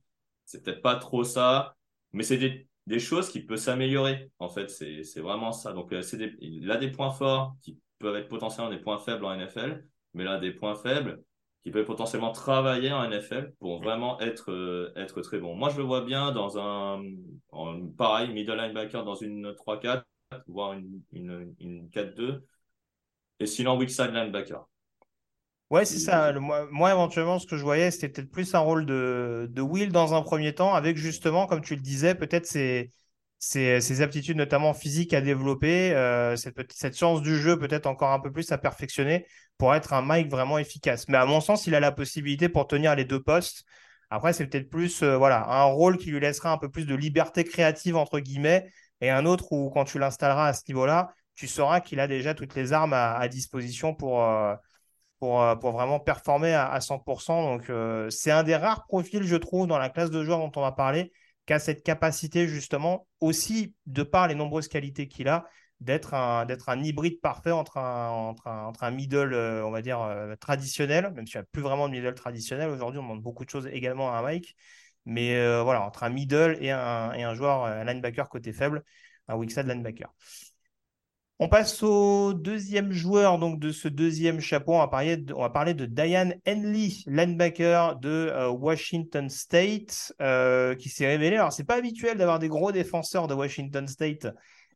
[0.44, 1.76] c'est peut-être pas trop ça,
[2.12, 2.38] mais c'est
[2.86, 4.30] des, choses qui peuvent s'améliorer.
[4.38, 5.72] En fait, c'est vraiment ça.
[5.72, 6.02] Donc euh,
[6.40, 10.24] il a des points forts qui peuvent être potentiellement des points faibles en NFL, mais
[10.24, 11.22] là des points faibles
[11.62, 15.54] qui peut potentiellement travailler en NFL pour vraiment être, euh, être très bon.
[15.54, 17.02] Moi, je le vois bien dans un,
[17.96, 20.04] pareil, middle linebacker dans une 3-4,
[20.48, 22.44] voire une, une, une 4-2,
[23.38, 24.66] et sinon weak side linebacker.
[25.70, 26.32] Ouais, c'est ça.
[26.38, 30.12] moi, éventuellement, ce que je voyais, c'était peut-être plus un rôle de, de Will dans
[30.12, 32.90] un premier temps, avec justement, comme tu le disais, peut-être c'est
[33.42, 38.20] ses, aptitudes notamment physiques à développer, euh, cette, cette chance du jeu peut-être encore un
[38.20, 39.26] peu plus à perfectionner
[39.58, 41.08] pour être un Mike vraiment efficace.
[41.08, 43.64] Mais à mon sens, il a la possibilité pour tenir les deux postes.
[44.10, 46.94] Après, c'est peut-être plus euh, voilà, un rôle qui lui laissera un peu plus de
[46.94, 51.48] liberté créative, entre guillemets, et un autre où, quand tu l'installeras à ce niveau-là, tu
[51.48, 54.54] sauras qu'il a déjà toutes les armes à, disposition pour, euh,
[55.18, 57.42] pour, pour, vraiment performer à, à 100%.
[57.42, 57.72] Donc,
[58.12, 60.72] c'est un des rares profils, je trouve, dans la classe de joueurs dont on va
[60.72, 61.10] parler,
[61.46, 65.46] qui a cette capacité justement aussi, de par les nombreuses qualités qu'il a,
[65.82, 71.10] d'être un, hybride parfait entre un, entre un, middle, euh, on va dire, euh, traditionnel,
[71.14, 72.70] même s'il n'y a plus vraiment de middle traditionnel.
[72.70, 74.54] Aujourd'hui, on demande beaucoup de choses également à un Mike.
[75.04, 78.84] Mais euh, voilà, entre un middle et un, joueur, linebacker côté faible,
[79.28, 80.14] un side linebacker.
[81.38, 84.74] On passe au deuxième joueur donc de ce deuxième chapeau.
[84.74, 91.36] On va parler de, Diane Henley, linebacker de euh, Washington State, euh, qui s'est révélé.
[91.36, 94.28] Alors, c'est pas habituel d'avoir des gros défenseurs de Washington State,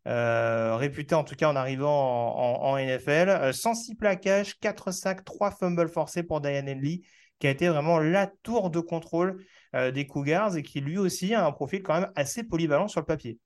[0.09, 3.53] euh, réputés en tout cas en arrivant en, NFL.
[3.55, 7.03] 106 plaquages, 4 sacs, 3 fumbles forcés pour Diane Henley,
[7.39, 9.45] qui a été vraiment la tour de contrôle
[9.93, 13.07] des Cougars et qui lui aussi a un profil quand même assez polyvalent sur le
[13.07, 13.39] papier.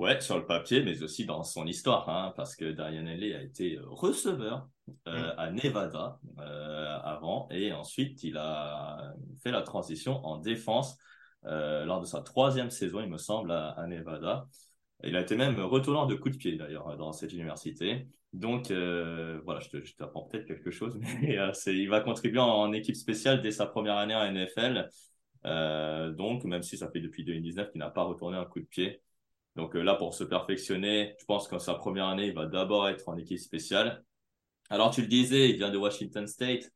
[0.00, 3.42] Ouais, sur le papier, mais aussi dans son histoire, hein, parce que Darian Henley a
[3.42, 4.66] été euh, receveur
[5.06, 5.34] euh, mm.
[5.36, 10.96] à Nevada euh, avant, et ensuite il a fait la transition en défense
[11.42, 14.46] lors de sa troisième saison, il me semble, à, Nevada.
[15.04, 18.06] Il a été même retournant de coups de pied d'ailleurs dans cette université.
[18.32, 23.50] Donc voilà, je t'apprends peut-être quelque chose, mais il va contribuer en, équipe spéciale dès
[23.50, 24.88] sa première année en NFL.
[26.16, 29.02] donc même si ça fait depuis 2019 qu'il n'a pas retourné un coup de pied.
[29.60, 32.88] Donc euh, là, pour se perfectionner, je pense qu'en sa première année, il va d'abord
[32.88, 34.02] être en équipe spéciale.
[34.70, 36.70] Alors, tu le disais, il vient de Washington State.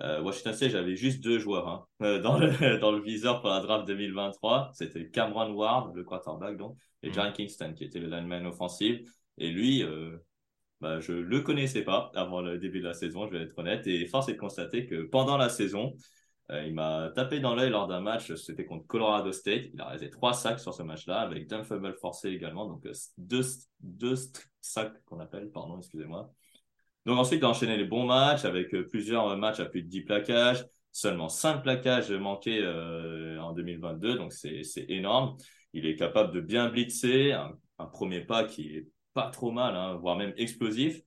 [0.00, 3.50] Euh, Washington State, j'avais juste deux joueurs hein, euh, dans, le, dans le viseur pour
[3.50, 4.70] la draft 2023.
[4.72, 9.00] C'était Cameron Ward, le quarterback, donc, et John Kingston, qui était le lineman offensif.
[9.36, 10.16] Et lui, euh,
[10.80, 13.86] bah, je le connaissais pas avant le début de la saison, je vais être honnête.
[13.86, 15.94] Et force est de constater que pendant la saison,
[16.50, 19.66] il m'a tapé dans l'œil lors d'un match, c'était contre Colorado State.
[19.72, 22.92] Il a réalisé trois sacs sur ce match-là, avec d'un fumble forcé également, donc euh,
[23.18, 23.42] deux,
[24.60, 26.30] sacs qu'on appelle, pardon, excusez-moi.
[27.06, 29.88] Donc ensuite, il a enchaîné les bons matchs avec euh, plusieurs matchs à plus de
[29.88, 30.66] 10 plaquages.
[30.92, 32.64] seulement 5 plaquages manqués
[33.40, 35.36] en 2022, donc c'est énorme.
[35.72, 39.76] Il est capable de bien blitzer, un, un premier pas qui est pas trop mal,
[39.76, 41.00] hein, voire même explosif.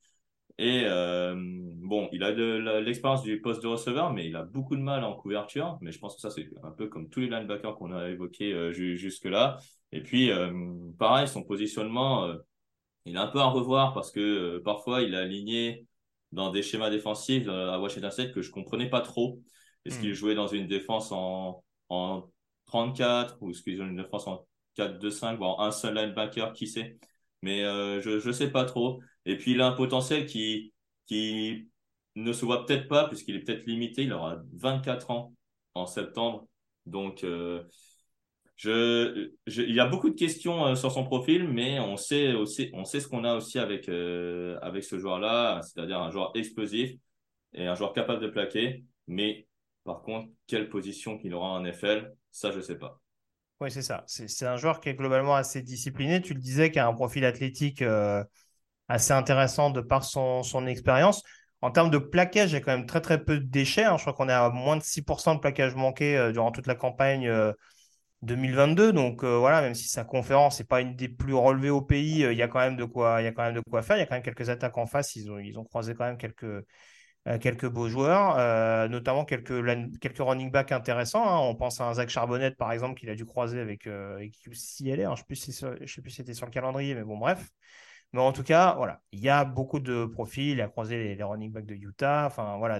[0.60, 4.76] Et euh, bon, il a de l'expérience du poste de receveur, mais il a beaucoup
[4.76, 5.78] de mal en couverture.
[5.82, 8.54] Mais je pense que ça, c'est un peu comme tous les linebackers qu'on a évoqués
[8.54, 9.58] euh, jusque-là.
[9.92, 10.52] Et puis, euh,
[10.98, 12.34] pareil, son positionnement,
[13.06, 15.86] il est un peu à revoir parce que parfois, il est aligné
[16.32, 19.40] dans des schémas défensifs à Washington State que je comprenais pas trop.
[19.86, 20.16] Est-ce qu'il hmm.
[20.16, 22.30] jouait dans une défense en, en
[22.66, 26.98] 34 ou est-ce qu'ils ont une défense en 4-2-5, voire un seul linebacker, qui sait
[27.44, 29.00] Mais je ne sais pas trop.
[29.28, 30.74] Et puis, il a un potentiel qui,
[31.06, 31.70] qui
[32.16, 34.04] ne se voit peut-être pas, puisqu'il est peut-être limité.
[34.04, 35.34] Il aura 24 ans
[35.76, 36.48] en septembre.
[36.86, 37.64] Donc, euh,
[38.64, 42.86] il y a beaucoup de questions euh, sur son profil, mais on sait, aussi, on
[42.86, 46.96] sait ce qu'on a aussi avec, euh, avec ce joueur-là, c'est-à-dire un joueur explosif
[47.54, 48.86] et un joueur capable de plaquer.
[49.08, 49.46] Mais
[49.84, 53.00] par contre, quelle position qu'il aura en NFL, ça, je ne sais pas.
[53.60, 54.04] Oui, c'est ça.
[54.08, 56.22] C'est un joueur qui est globalement assez discipliné.
[56.22, 57.84] Tu le disais, qui a un profil athlétique
[58.88, 61.24] assez intéressant de par son, son expérience.
[61.62, 63.84] En termes de plaquage, il y a quand même très très peu de déchets.
[63.84, 63.98] Hein.
[63.98, 66.76] Je crois qu'on est à moins de 6% de plaquage manqué euh, durant toute la
[66.76, 67.32] campagne
[68.22, 68.90] 2022.
[68.90, 71.82] Euh, Donc euh, voilà, même si sa conférence n'est pas une des plus relevées au
[71.82, 73.82] pays, il y a quand même de quoi, il y a quand même de quoi
[73.82, 73.98] faire.
[73.98, 75.16] Il y a quand même quelques attaques en face.
[75.16, 76.64] Ils ont, ils ont croisé quand même quelques,
[77.42, 79.66] quelques beaux joueurs, notamment quelques,
[80.00, 81.28] quelques running backs intéressants.
[81.28, 81.40] Hein.
[81.40, 85.10] On pense à un Zach Charbonnet par exemple qu'il a dû croiser avec, avec UCLA.
[85.10, 85.16] Hein.
[85.16, 87.50] Je ne sais plus si c'était sur le calendrier, mais bon bref.
[88.14, 90.50] Mais en tout cas, voilà, il y a beaucoup de profils.
[90.50, 92.26] Il a croisé les, running backs de Utah.
[92.26, 92.80] Enfin, voilà,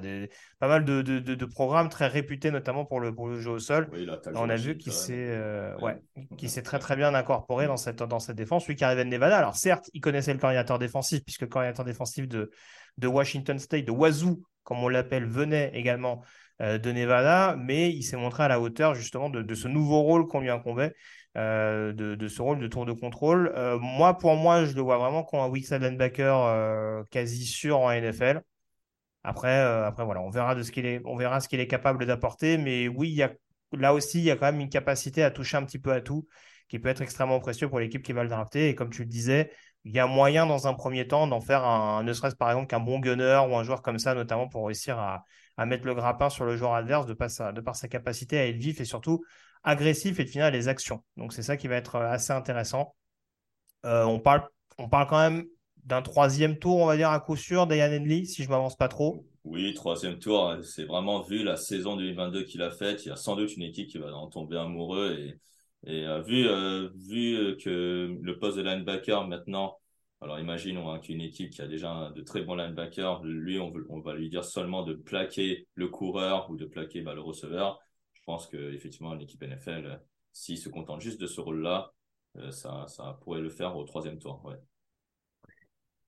[0.60, 3.60] pas mal de, de, de, programmes très réputés, notamment pour le, pour le jeu au
[3.60, 3.90] sol.
[4.34, 6.02] on a vu qu'il s'est euh, ouais,
[6.48, 8.68] s'est très, très bien incorporé dans cette, dans cette défense.
[8.68, 9.38] Lui qui arrivait de Nevada.
[9.38, 12.50] Alors, certes, il connaissait le coordinateur défensif, puisque le coordinateur défensif de,
[12.98, 16.24] de Washington State, de Wazoo, comme on l'appelle, venait également
[16.62, 20.02] euh, de Nevada, mais il s'est montré à la hauteur justement de, de ce nouveau
[20.02, 20.96] rôle qu'on lui incombait
[21.38, 23.54] euh, de, ce rôle de tour de contrôle.
[23.56, 27.80] Euh, moi, pour moi, je le vois vraiment comme un weak side euh, quasi sûr
[27.80, 28.42] en NFL.
[29.24, 32.06] Après, après voilà, on verra, de ce qu'il est, on verra ce qu'il est capable
[32.06, 32.58] d'apporter.
[32.58, 33.22] Mais oui,
[33.74, 36.02] là aussi, il y a quand même une capacité à toucher un petit peu à
[36.02, 36.26] tout
[36.70, 38.70] qui peut être extrêmement précieux pour l'équipe qui va le drafter.
[38.70, 39.52] Et comme tu le disais,
[39.84, 42.68] il y a moyen dans un premier temps d'en faire un, ne serait-ce par exemple
[42.68, 45.24] qu'un bon gunner ou un joueur comme ça, notamment pour réussir à,
[45.66, 48.86] mettre le grappin sur le joueur adverse de par sa capacité à être vif et
[48.86, 49.24] surtout
[49.68, 51.04] agressif et de finir les actions.
[51.18, 52.96] Donc c'est ça qui va être euh, assez intéressant.
[53.86, 55.46] Euh, on, parle, on parle quand même
[55.84, 58.88] d'un troisième tour, on va dire à coup sûr, Dayan Henley, si je m'avance pas
[58.88, 59.26] trop.
[59.44, 63.06] Oui, troisième tour, hein, c'est vraiment vu la saison 2022 qu'il a faite.
[63.06, 65.18] Il y a sans doute une équipe qui va en tomber amoureux.
[65.86, 66.48] Et, euh, vu,
[67.10, 69.78] vu que le poste de linebacker maintenant,
[70.22, 74.00] alors imaginons hein, qu'une équipe qui a déjà de très bons linebackers, lui, on, on,
[74.00, 77.80] va lui dire seulement de plaquer le coureur ou de plaquer bah, le receveur
[78.28, 79.96] pense qu'effectivement, l'équipe NFL, euh,
[80.34, 81.94] s'il se contente juste de ce rôle-là,
[82.38, 82.86] euh, ça,
[83.22, 84.54] pourrait le faire au troisième tour.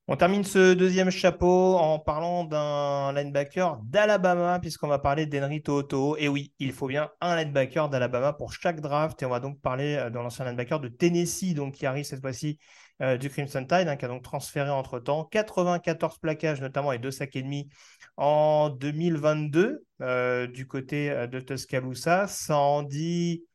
[0.08, 6.17] On termine ce deuxième chapeau en parlant d'un linebacker d'Alabama, puisqu'on va parler d'Henry Toto.
[6.17, 9.21] Et oui, il faut bien un linebacker d'Alabama pour chaque draft.
[9.21, 12.21] Et on va donc parler euh, de l'ancien linebacker de Tennessee, donc qui arrive cette
[12.21, 12.60] fois-ci
[13.19, 17.12] du Crimson Tide, hein, qui a donc transféré entre temps 94 plaquages, notamment et deux
[17.12, 17.69] sacs et demi
[18.19, 22.27] en 2022 euh, du côté euh, de Tuscaloosa.
[22.27, 23.45] Ça en dit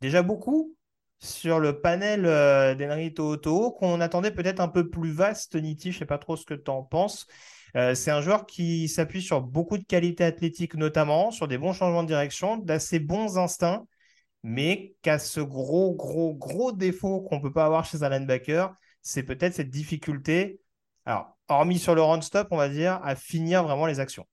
[0.00, 0.76] déjà beaucoup
[1.18, 5.90] sur le panel euh, d'Henry Toto, qu'on attendait peut-être un peu plus vaste, Niti.
[5.90, 7.26] Je ne sais pas trop ce que tu en penses.
[7.74, 12.04] c'est un joueur qui s'appuie sur beaucoup de qualités athlétiques, notamment sur des bons changements
[12.04, 13.84] de direction, d'assez bons instincts,
[14.44, 18.72] mais qu'à ce gros, gros, gros défaut qu'on ne peut pas avoir chez un linebacker,
[19.04, 20.60] c'est peut-être cette difficulté.
[21.04, 24.26] Alors, hormis sur le run-stop, on va dire, à finir vraiment les actions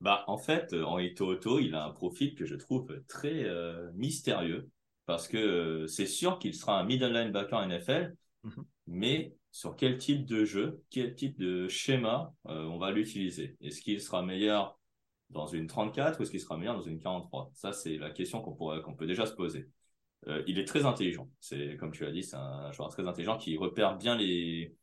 [0.00, 3.92] bah, En fait, euh, en Ito il a un profil que je trouve très euh,
[3.94, 4.70] mystérieux
[5.04, 8.64] parce que euh, c'est sûr qu'il sera un middle linebacker NFL, mhm.
[8.86, 13.56] mais sur quel type de jeu, quel type de schéma on va l'utiliser?
[13.60, 14.78] Est-ce qu'il sera meilleur
[15.30, 18.42] dans une 34 ou est-ce qu'il sera meilleur dans une 43 Ça, c'est la question
[18.42, 19.70] qu'on qu'on peut déjà se poser.
[20.46, 21.28] Il est très intelligent.
[21.40, 24.76] C'est comme tu l'as dit, c'est un joueur très intelligent qui repère bien les,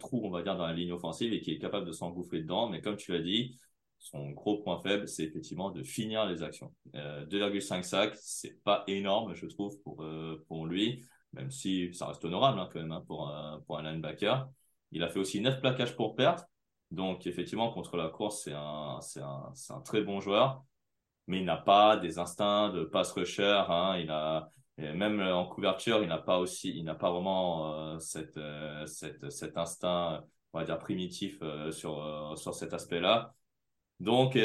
[0.00, 2.68] trous, on va dire, dans la ligne offensive et qui est capable de s'engouffrer dedans.
[2.68, 3.58] Mais comme tu l'as dit,
[3.98, 6.72] son gros point faible, c'est effectivement de finir les actions.
[6.94, 12.24] Euh, 2,5 sacs, c'est pas énorme, je trouve, pour, euh, lui, même si ça reste
[12.24, 14.48] honorable hein, quand même hein, pour, un, pour linebacker.
[14.92, 16.46] Il a fait aussi 9 plaquages pour perte.
[16.90, 20.64] Donc, effectivement, contre la course, c'est un, très bon joueur.
[21.26, 23.64] Mais il n'a pas des instincts de pass rusher.
[23.68, 23.98] Hein.
[23.98, 27.98] Il a, même en couverture, il n'a pas aussi, il n'a pas vraiment euh,
[28.36, 33.34] euh, cet instinct, on va dire primitif euh, sur sur cet aspect-là.
[34.00, 34.38] Donc,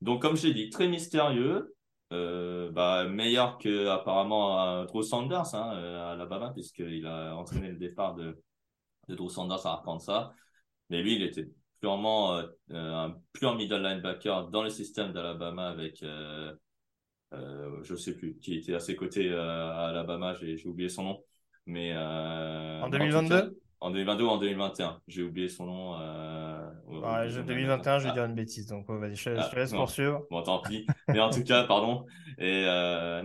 [0.00, 1.74] donc comme je l'ai dit, très mystérieux.
[2.10, 8.42] bah, meilleur que apparemment Drew Sanders hein, à Alabama puisqu'il a entraîné le départ de,
[9.08, 10.32] de Drew Sanders à Arkansas
[10.90, 11.48] mais lui il était
[11.82, 12.40] purement
[12.70, 16.02] un pur middle linebacker dans le système d'Alabama avec
[17.32, 21.04] euh, je sais plus, qui était à ses côtés euh, à Alabama, j'ai oublié son
[21.04, 21.24] nom.
[21.66, 25.92] Mais, euh, en 2022 En 2022 ou en 2021, j'ai oublié son nom.
[26.86, 30.26] Ouais, 2021, je vais dire une bêtise, donc vas-y, je, te laisse poursuivre.
[30.30, 30.86] Bon, tant pis.
[31.08, 32.04] Mais en tout cas, pardon.
[32.38, 32.64] Et,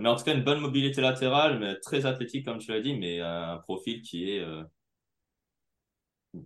[0.00, 2.96] mais en tout cas, une bonne mobilité latérale, mais très athlétique, comme tu l'as dit,
[2.96, 4.44] mais un profil qui est.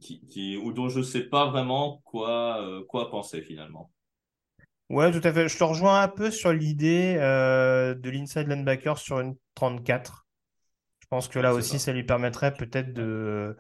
[0.01, 3.91] qui, qui, ou dont je ne sais pas vraiment quoi, quoi penser finalement.
[4.93, 5.49] Ouais, tout à fait.
[5.49, 10.27] Je te rejoins un peu sur l'idée euh, de l'inside linebacker sur une 34.
[11.01, 11.93] Je pense que là aussi, ça.
[11.93, 13.57] lui permettrait peut-être de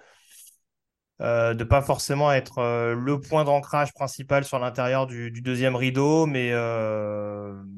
[1.20, 6.26] ne euh, pas forcément être euh, le point d'ancrage principal sur l'intérieur du, deuxième rideau,
[6.26, 6.52] mais,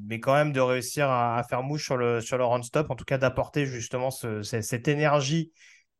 [0.08, 3.04] mais quand même de réussir à, faire mouche sur le, sur le run-stop, en tout
[3.04, 5.52] cas d'apporter justement cette énergie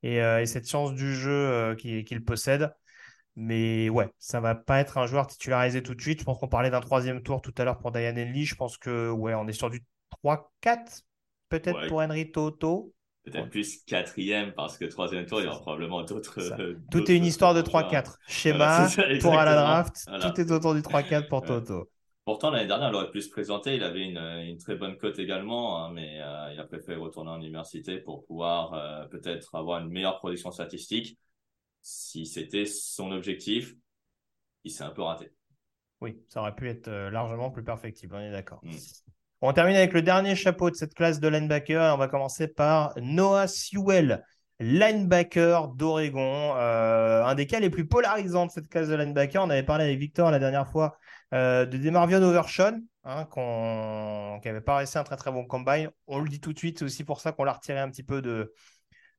[0.05, 2.73] et, cette science du jeu qu'il possède.
[3.37, 6.21] Mais ouais, ça va pas être un joueur titularisé tout de suite.
[6.21, 8.45] Je pense qu'on parlait d'un troisième tour tout à l'heure pour Diane Henley.
[8.45, 9.83] Je pense que ouais, on est sur du
[10.25, 11.03] 3-4,
[11.49, 12.93] peut-être pour Henry Toto.
[13.25, 16.61] Peut-être plus quatrième parce que troisième tour, il y aura probablement d'autres.
[16.61, 18.19] Euh, tout est une histoire de 3-4.
[18.29, 18.87] Schéma,
[19.21, 21.89] tour à la draft, tout est autour du 3-4 pour Toto.
[22.25, 23.77] Pourtant, l'année dernière, il aurait pu se présenter.
[23.77, 27.31] Il avait une, une très bonne cote également, hein, mais euh, il a préféré retourner
[27.31, 31.19] en université pour pouvoir euh, peut-être avoir une meilleure production statistique
[31.85, 33.75] si c'était son objectif,
[34.65, 35.31] il s'est un peu raté.
[36.01, 38.61] Oui, ça aurait pu être euh, largement plus perfectible, on est d'accord.
[38.63, 38.73] Mm.
[39.43, 41.95] On termine avec le dernier chapeau de cette classe de linebacker.
[41.95, 44.25] On va commencer par Noah Sewell,
[44.59, 46.55] linebacker d'Oregon.
[46.57, 49.43] Euh, un des cas les plus polarisants de cette classe de linebacker.
[49.43, 50.97] On avait parlé avec Victor la dernière fois
[51.35, 53.27] euh, de Demarvion Overshawn, hein,
[54.41, 55.91] qui n'avait pas réussi un très très bon combine.
[56.07, 58.05] On le dit tout de suite, c'est aussi pour ça qu'on l'a retiré un petit
[58.05, 58.53] peu de,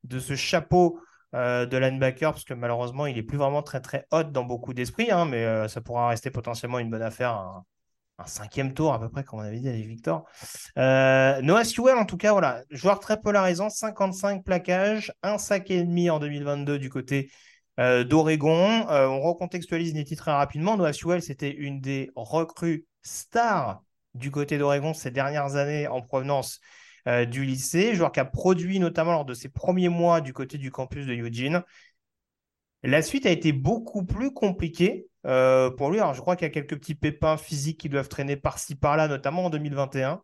[0.04, 1.00] de ce chapeau
[1.34, 4.74] euh, de linebacker, parce que malheureusement, il est plus vraiment très très hot dans beaucoup
[4.74, 7.66] d'esprits, hein, mais euh, ça pourra rester potentiellement une bonne affaire, un,
[8.28, 10.24] cinquième tour à peu près, comme on avait dit avec Victor.
[10.78, 16.10] Noah Sewell, en tout cas, voilà, joueur très polarisant, 55 plaquages, un sac et demi
[16.10, 17.30] en 2022 du côté
[17.78, 18.86] d'Oregon.
[18.88, 20.78] on recontextualise Netty très rapidement.
[20.78, 23.82] Noah Sewell, c'était une des recrues stars
[24.14, 26.60] du côté d'Oregon ces dernières années en provenance
[27.08, 30.58] euh, du lycée, joueur qui a produit notamment lors de ses premiers mois du côté
[30.58, 31.64] du campus de Eugene.
[32.82, 36.00] La suite a été beaucoup plus compliquée euh, pour lui.
[36.00, 39.08] Alors, je crois qu'il y a quelques petits pépins physiques qui doivent traîner par-ci par-là,
[39.08, 40.22] notamment en 2021.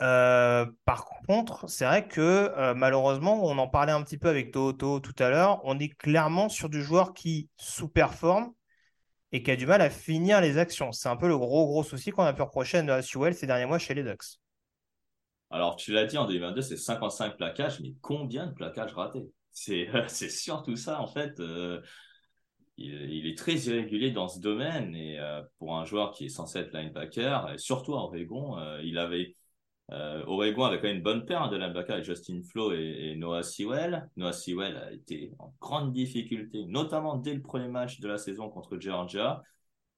[0.00, 5.00] Euh, par contre, c'est vrai que malheureusement, on en parlait un petit peu avec Toto
[5.00, 8.52] tout à l'heure, on est clairement sur du joueur qui sous-performe
[9.32, 10.92] et qui a du mal à finir les actions.
[10.92, 13.46] C'est un peu le gros gros souci qu'on a pu reprocher à Noah Sewell ces
[13.46, 14.38] derniers mois chez les Ducks.
[15.50, 19.30] Alors, tu l'as dit, en 2022, c'est 55 plaquages, mais combien de plaquages ratés?
[19.50, 21.38] C'est c'est surtout ça, en fait.
[21.40, 21.80] Euh,
[22.78, 26.58] il, est très irrégulier dans ce domaine, et euh, pour un joueur qui est censé
[26.58, 29.36] être linebacker, surtout Oregon, euh, il avait...
[30.26, 34.08] Oregon avait quand même une bonne paire de linebackers avec Justin Flo et, Noah Sewell.
[34.16, 38.48] Noah Sewell a été en grande difficulté, notamment dès le premier match de la saison
[38.48, 39.42] contre Georgia,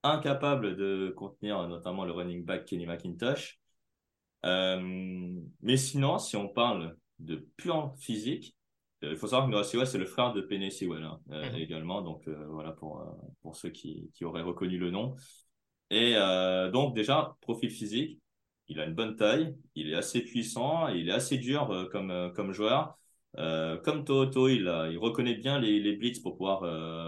[0.03, 3.59] incapable de contenir notamment le running back Kenny McIntosh.
[4.45, 8.55] Euh, mais sinon, si on parle de pur physique,
[9.03, 11.51] euh, il faut savoir que Noah Sewell, c'est le frère de Penny Sewell hein, euh,
[11.51, 11.57] mhm.
[11.57, 12.03] également.
[12.03, 13.05] Donc voilà pour,
[13.43, 15.15] pour ceux qui, qui, auraient reconnu le nom.
[15.91, 16.15] Et
[16.73, 18.21] donc déjà, profil physique,
[18.69, 22.53] il a une bonne taille, il est assez puissant, il est assez dur comme, comme
[22.53, 22.99] joueur.
[23.37, 26.61] comme Toto, il, il reconnaît bien les, blitz pour pouvoir,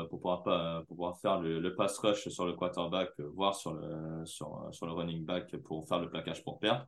[0.08, 4.24] pour pouvoir, pas, pour pouvoir faire le, pass rush sur le quarterback, voire sur le,
[4.26, 6.86] sur, le running back pour faire le plaquage pour perdre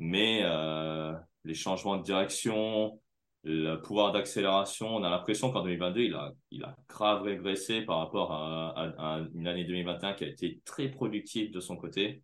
[0.00, 1.12] mais euh,
[1.44, 2.98] les changements de direction,
[3.44, 7.98] le pouvoir d'accélération, on a l'impression qu'en 2022, il a, il a grave régressé par
[7.98, 12.22] rapport à, une année 2021 qui a été très productive de son côté.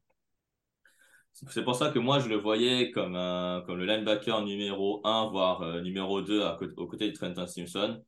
[1.49, 5.29] C'est pour ça que moi, je le voyais comme, un, comme le linebacker numéro 1,
[5.29, 8.03] voire euh, numéro 2 à, aux côtés de Trenton Simpson.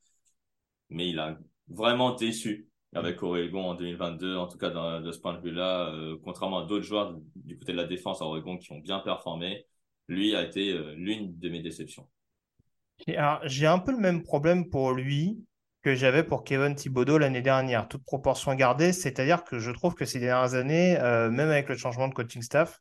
[0.89, 1.39] Mais il a
[1.69, 6.17] vraiment déçu avec Oregon en 2022, en tout cas de ce point de vue-là, euh,
[6.25, 9.67] contrairement à d'autres joueurs du côté de la défense à Oregon qui ont bien performé,
[10.09, 12.09] lui a été euh, l'une de mes déceptions.
[13.07, 15.45] J'ai un peu le même problème pour lui
[15.83, 20.07] que j'avais pour Kevin Thibodeau l'année dernière, toute proportion gardée, c'est-à-dire que je trouve que
[20.07, 22.81] ces dernières années, même avec le changement de coaching staff,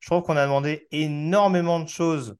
[0.00, 2.36] je trouve qu'on a demandé énormément de choses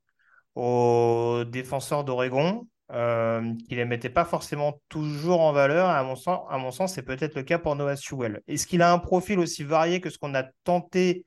[0.54, 5.88] aux défenseurs d'Oregon euh, ne mettait pas forcément toujours en valeur.
[5.88, 8.42] À mon sens, à mon sens c'est peut-être le cas pour Noah Sewell.
[8.46, 11.24] Est-ce qu'il a un profil aussi varié que ce qu'on a tenté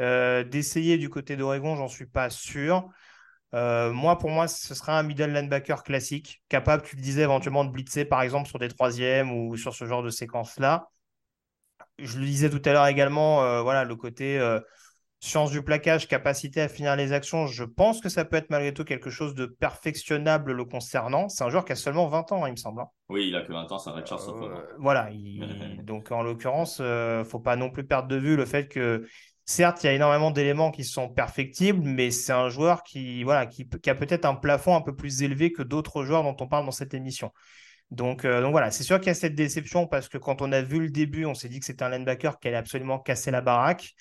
[0.00, 1.76] euh, d'essayer du côté d'Oregon?
[1.76, 2.88] J'en suis pas sûr.
[3.54, 7.64] Euh, moi, pour moi, ce sera un middle linebacker classique, capable, tu le disais, éventuellement
[7.64, 10.88] de blitzer, par exemple, sur des troisièmes ou sur ce genre de séquence-là.
[11.98, 14.38] Je le disais tout à l'heure également, voilà, le côté
[15.20, 18.72] science du plaquage, capacité à finir les actions, je pense que ça peut être malgré
[18.74, 21.28] tout quelque chose de perfectionnable le concernant.
[21.28, 22.82] C'est un joueur qui a seulement 20 ans, il me semble.
[22.82, 22.88] Hein.
[23.08, 25.08] Oui, il a que 20 ans, c'est un Richard euh, Voilà,
[25.84, 29.06] donc en l'occurrence, euh, faut pas non plus perdre de vue le fait que
[29.46, 33.46] certes, il y a énormément d'éléments qui sont perfectibles, mais c'est un joueur qui, voilà,
[33.46, 36.66] qui, a peut-être un plafond un peu plus élevé que d'autres joueurs dont on parle
[36.66, 37.32] dans cette émission.
[37.92, 40.50] Donc, euh, donc voilà, c'est sûr qu'il y a cette déception parce que quand on
[40.50, 43.30] a vu le début, on s'est dit que c'était un linebacker qui allait absolument casser
[43.30, 43.94] la baraque.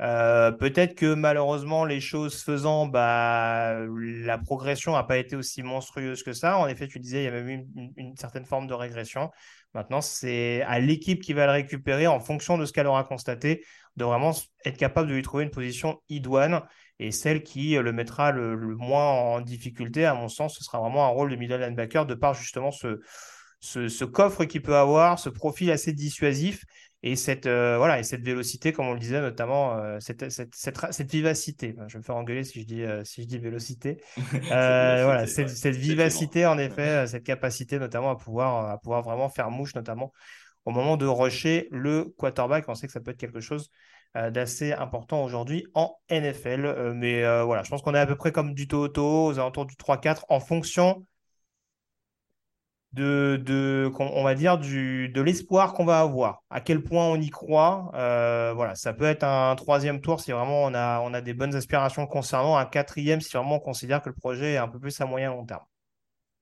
[0.00, 6.22] Euh, peut-être que malheureusement, les choses faisant, bah, la progression n'a pas été aussi monstrueuse
[6.22, 6.58] que ça.
[6.58, 9.30] En effet, tu disais, il y a même eu une, certaine forme de régression.
[9.74, 13.64] Maintenant, c'est à l'équipe qui va le récupérer en fonction de ce qu'elle aura constaté,
[13.96, 14.32] de vraiment
[14.64, 16.62] être capable de lui trouver une position idoine
[16.98, 20.04] et celle qui le mettra le, moins en difficulté.
[20.04, 23.00] À mon sens, ce sera vraiment un rôle de middle linebacker de par justement ce,
[23.60, 26.64] ce, ce coffre qu'il peut avoir, ce profil assez dissuasif
[27.04, 30.54] et cette, euh, voilà, et cette vélocité, comme on le disait, notamment euh, cette, cette,
[30.54, 31.74] cette, vivacité.
[31.88, 34.00] Je vais me faire engueuler si je dis, euh, si je dis vélocité.
[34.46, 39.50] voilà, cette, cette vivacité, en effet, cette capacité notamment à pouvoir, à pouvoir vraiment faire
[39.50, 40.12] mouche, notamment
[40.64, 42.68] au moment de rusher le quarterback.
[42.68, 43.70] On sait que ça peut être quelque chose
[44.14, 46.92] d'assez important aujourd'hui en NFL.
[46.94, 49.74] mais voilà, je pense qu'on est à peu près comme du Toto, aux alentours du
[49.74, 51.04] 3-4, en fonction
[52.92, 57.16] de, de on va dire du, de l'espoir qu'on va avoir, à quel point on
[57.16, 57.90] y croit.
[57.94, 61.34] Euh, voilà, ça peut être un troisième tour si vraiment on a, on a des
[61.34, 64.78] bonnes aspirations concernant, un quatrième si vraiment on considère que le projet est un peu
[64.78, 65.64] plus à moyen long terme.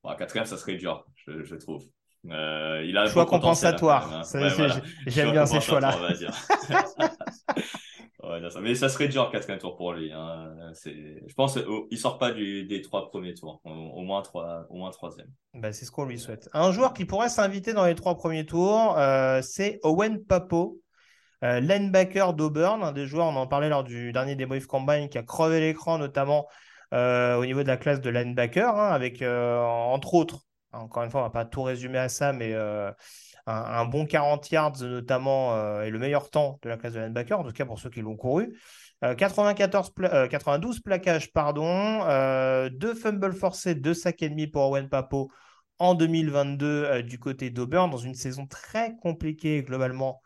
[0.04, 1.82] un quatrième, ça serait dur, je, je trouve.
[2.28, 4.12] Euh, il a choix compensatoire.
[4.12, 4.22] Hein.
[5.06, 5.96] J'aime bien ces choix-là.
[8.60, 10.12] mais ça serait dur quatrième tour pour lui.
[10.12, 10.52] Hein.
[10.84, 15.28] Je pense qu'il ne sort pas des trois premiers tours, au, moins troisième.
[15.54, 16.48] Bah, c'est ce qu'on lui souhaite.
[16.52, 20.78] Un joueur qui pourrait s'inviter dans les trois premiers tours, euh, c'est Owen Papo,
[21.42, 25.18] euh, linebacker d'Auburn, un des joueurs, on en parlait lors du dernier débrief combine, qui
[25.18, 26.46] a crevé l'écran notamment
[26.92, 30.40] euh, au niveau de la classe de linebacker, hein, avec entre autres,
[30.72, 32.54] encore une fois, on ne va pas tout résumer à ça, mais
[33.50, 37.38] un, bon 40 yards notamment euh, et le meilleur temps de la classe de linebacker,
[37.40, 38.56] en tout cas pour ceux qui l'ont couru.
[39.02, 39.92] 94
[40.28, 45.30] 92 euh, plaquages, pardon, euh, deux fumbles forcés, deux sacs et demi pour Owen Papo
[45.78, 50.20] en 2022 du côté d'Auburn, dans une saison très compliquée globalement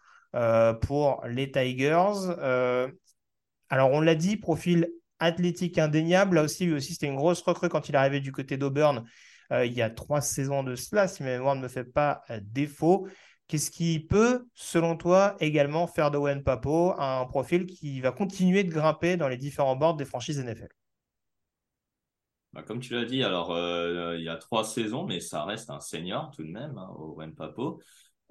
[0.80, 2.34] pour les Tigers.
[3.70, 4.88] alors on l'a dit, profil
[5.20, 6.36] athlétique indéniable.
[6.36, 9.04] Là aussi, lui aussi, c'était une grosse recrue quand il est arrivé du côté d'Auburn.
[9.54, 12.22] Euh, il y a trois saisons de cela, si ma mémoire ne me fait pas
[12.30, 13.06] euh, défaut.
[13.46, 18.64] Qu'est-ce qui peut, selon toi, également faire de Owen Papo un profil qui va continuer
[18.64, 20.68] de grimper dans les différents boards des franchises NFL
[22.52, 25.70] bah, comme tu l'as dit, alors euh, il y a trois saisons, mais ça reste
[25.70, 27.80] un senior tout de même, hein, Owen Papo.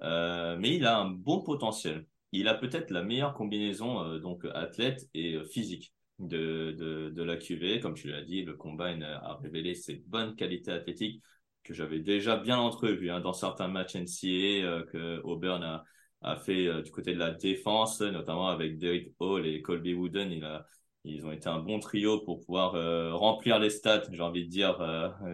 [0.00, 2.06] mais il a un bon potentiel.
[2.32, 5.92] Il a peut-être la meilleure combinaison donc athlète et physique
[6.28, 7.80] de, de, de la QV.
[7.80, 11.22] Comme tu l'as dit, le combine a révélé ses bonnes qualités athlétiques
[11.64, 15.84] que j'avais déjà bien entrevues hein, dans certains matchs NCA euh, que Auburn a,
[16.20, 20.30] a fait euh, du côté de la défense, notamment avec Derek Hall et Colby Wooden.
[20.30, 20.66] Il a,
[21.04, 24.50] ils ont été un bon trio pour pouvoir euh, remplir les stats, j'ai envie de
[24.50, 24.78] dire,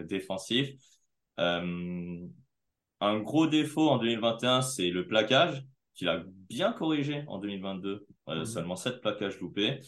[0.06, 0.70] défensifs.
[1.36, 5.64] un gros défaut en 2021, c'est le plaquage,
[5.94, 8.06] qu'il a bien corrigé en 2022.
[8.26, 8.44] Mmh.
[8.44, 9.80] Seulement 7 plaquages loupés.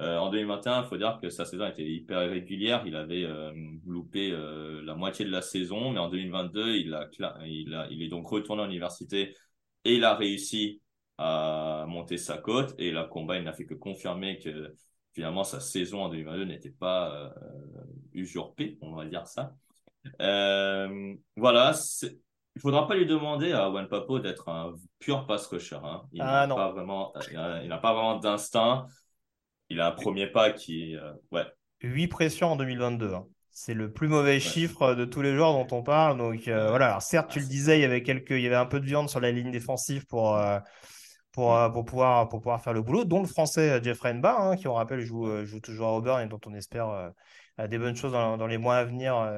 [0.00, 2.82] Euh, en 2021, il faut dire que sa saison était hyper irrégulière.
[2.86, 3.52] Il avait euh,
[3.86, 7.08] loupé euh, la moitié de la saison, mais en 2022, il, a,
[7.44, 9.36] il, a, il est donc retourné à l'université
[9.84, 10.80] et il a réussi
[11.18, 12.74] à monter sa cote.
[12.78, 14.74] Et la combat, il n'a fait que confirmer que
[15.12, 17.34] finalement sa saison en 2022 n'était pas
[18.14, 19.52] usurpée, on va dire ça.
[21.36, 25.78] voilà, il ne faudra pas lui demander à Juan Papo d'être un pur pass rusher.
[25.82, 26.02] Hein.
[26.12, 27.12] Il ah, n'a pas vraiment,
[27.62, 28.86] il n'a pas vraiment d'instinct
[29.70, 30.96] il a un premier pas qui.
[30.96, 31.44] Euh, ouais.
[31.82, 33.14] 8 pressions en 2022.
[33.14, 33.26] Hein.
[33.50, 36.18] C'est le plus mauvais chiffre de tous les joueurs dont on parle.
[36.18, 38.56] Donc euh, voilà, alors certes, tu le disais, il y avait quelques, il y avait
[38.56, 40.58] un peu de viande sur la ligne défensive pour, euh,
[41.32, 44.68] pour, pour, pouvoir, pour pouvoir faire le boulot, dont le français Jeffrey Nba, hein, qui
[44.68, 47.12] on rappelle joue, joue toujours à Auburn et dont on espère
[47.68, 49.30] des bonnes choses dans, dans, les mois à venir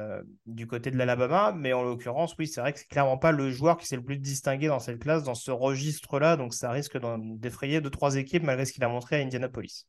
[0.46, 1.52] du côté de l'Alabama.
[1.56, 4.04] Mais en l'occurrence, oui, c'est vrai que c'est clairement pas le joueur qui s'est le
[4.04, 6.36] plus distingué dans cette classe, dans ce registre-là.
[6.36, 6.98] Donc ça risque
[7.38, 9.86] d'effrayer deux, trois équipes malgré ce qu'il a montré à Indianapolis.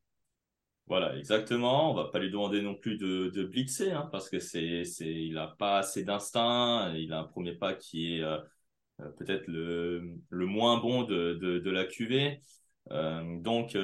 [0.88, 1.92] Voilà, exactement.
[1.92, 5.10] On va pas lui demander non plus de, de blitzer, hein, parce que c'est, c'est,
[5.10, 6.94] il a pas assez d'instinct.
[6.96, 8.38] Il a un premier pas qui est euh,
[9.02, 12.40] euh, peut-être le, le moins bon de, de, la QV.
[12.92, 13.78] Euh, donc,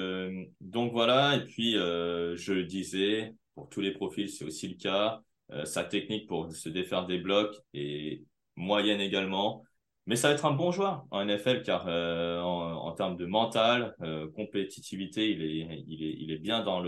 [0.62, 1.38] donc voilà.
[1.38, 5.22] Et puis, je le disais, pour tous les profils, c'est aussi le cas.
[5.66, 8.24] sa technique pour se défaire des blocs est
[8.58, 9.64] moyenne également.
[10.10, 13.96] Mais ça va être un bon joueur en NFL car euh, en, termes de mental,
[14.02, 16.82] euh, compétitivité, il est, bien dans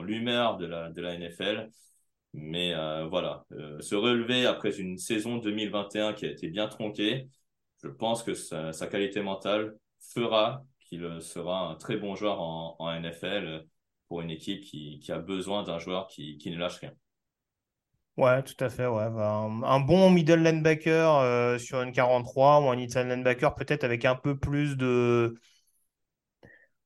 [0.00, 1.70] l'humeur de la, NFL.
[2.32, 3.44] Mais euh, voilà,
[3.80, 7.28] se relever après une saison 2021 qui a été bien tronquée,
[7.82, 13.66] je pense que sa, qualité mentale fera qu'il sera un très bon joueur en, NFL
[14.08, 16.94] pour une équipe qui, a besoin d'un joueur qui ne lâche rien.
[18.18, 18.86] Ouais, tout à fait.
[18.86, 19.08] Ouais.
[19.10, 23.84] Bah, un, un bon middle linebacker euh, sur une 43 ou un inside linebacker peut-être
[23.84, 25.36] avec un peu plus de...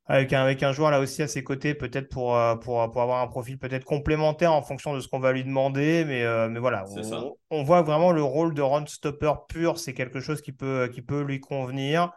[0.05, 3.01] Avec un, avec un joueur là aussi à ses côtés, peut-être pour, euh, pour, pour
[3.01, 6.05] avoir un profil peut-être complémentaire en fonction de ce qu'on va lui demander.
[6.05, 9.95] Mais, euh, mais voilà, on, on, voit vraiment le rôle de run stopper pur, c'est
[9.95, 12.12] quelque chose qui peut, qui peut lui convenir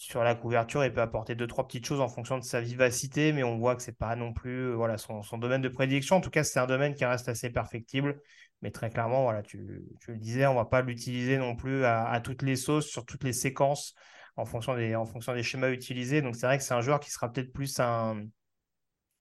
[0.00, 3.32] sur la couverture, il peut apporter deux, trois petites choses en fonction de sa vivacité,
[3.32, 6.16] mais on voit que c'est pas non plus voilà, son, son, domaine de prédilection.
[6.16, 8.20] En tout cas, c'est un domaine qui reste assez perfectible.
[8.62, 12.08] Mais très clairement, voilà, tu, tu le disais, on va pas l'utiliser non plus à,
[12.08, 13.94] à, toutes les sauces, sur toutes les séquences,
[14.36, 16.22] en fonction des, en fonction des schémas utilisés.
[16.22, 18.22] Donc c'est vrai que c'est un joueur qui sera peut-être plus un.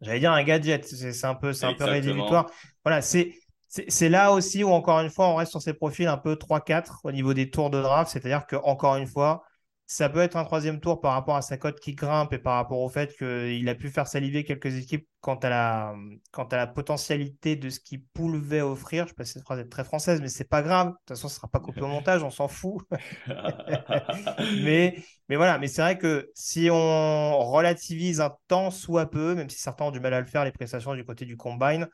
[0.02, 2.52] J'allais dire un gadget, c'est un peu, c'est un peu rédhibitoire.
[2.86, 3.34] Voilà, c'est.
[3.70, 7.02] C'est là aussi où, encore une fois, on reste sur ces profils un peu 3-4
[7.04, 8.10] au niveau des tours de draft.
[8.10, 9.44] C'est-à-dire que, encore une fois,
[9.90, 12.56] ça peut être un troisième tour par rapport à sa cote qui grimpe et par
[12.56, 15.96] rapport au fait qu'il a pu faire saliver quelques équipes quant à la,
[16.32, 19.06] quant à la potentialité de ce qu'il pouvait offrir.
[19.06, 20.88] Je sais pas si cette phrase est très française, mais c'est pas grave.
[20.88, 22.82] De toute façon, ce sera pas coupé au montage, on s'en fout.
[24.62, 29.50] mais, mais voilà, mais c'est vrai que si on relativise un temps soit peu, même
[29.50, 31.88] si certains ont du mal à le faire, les prestations du côté du combine,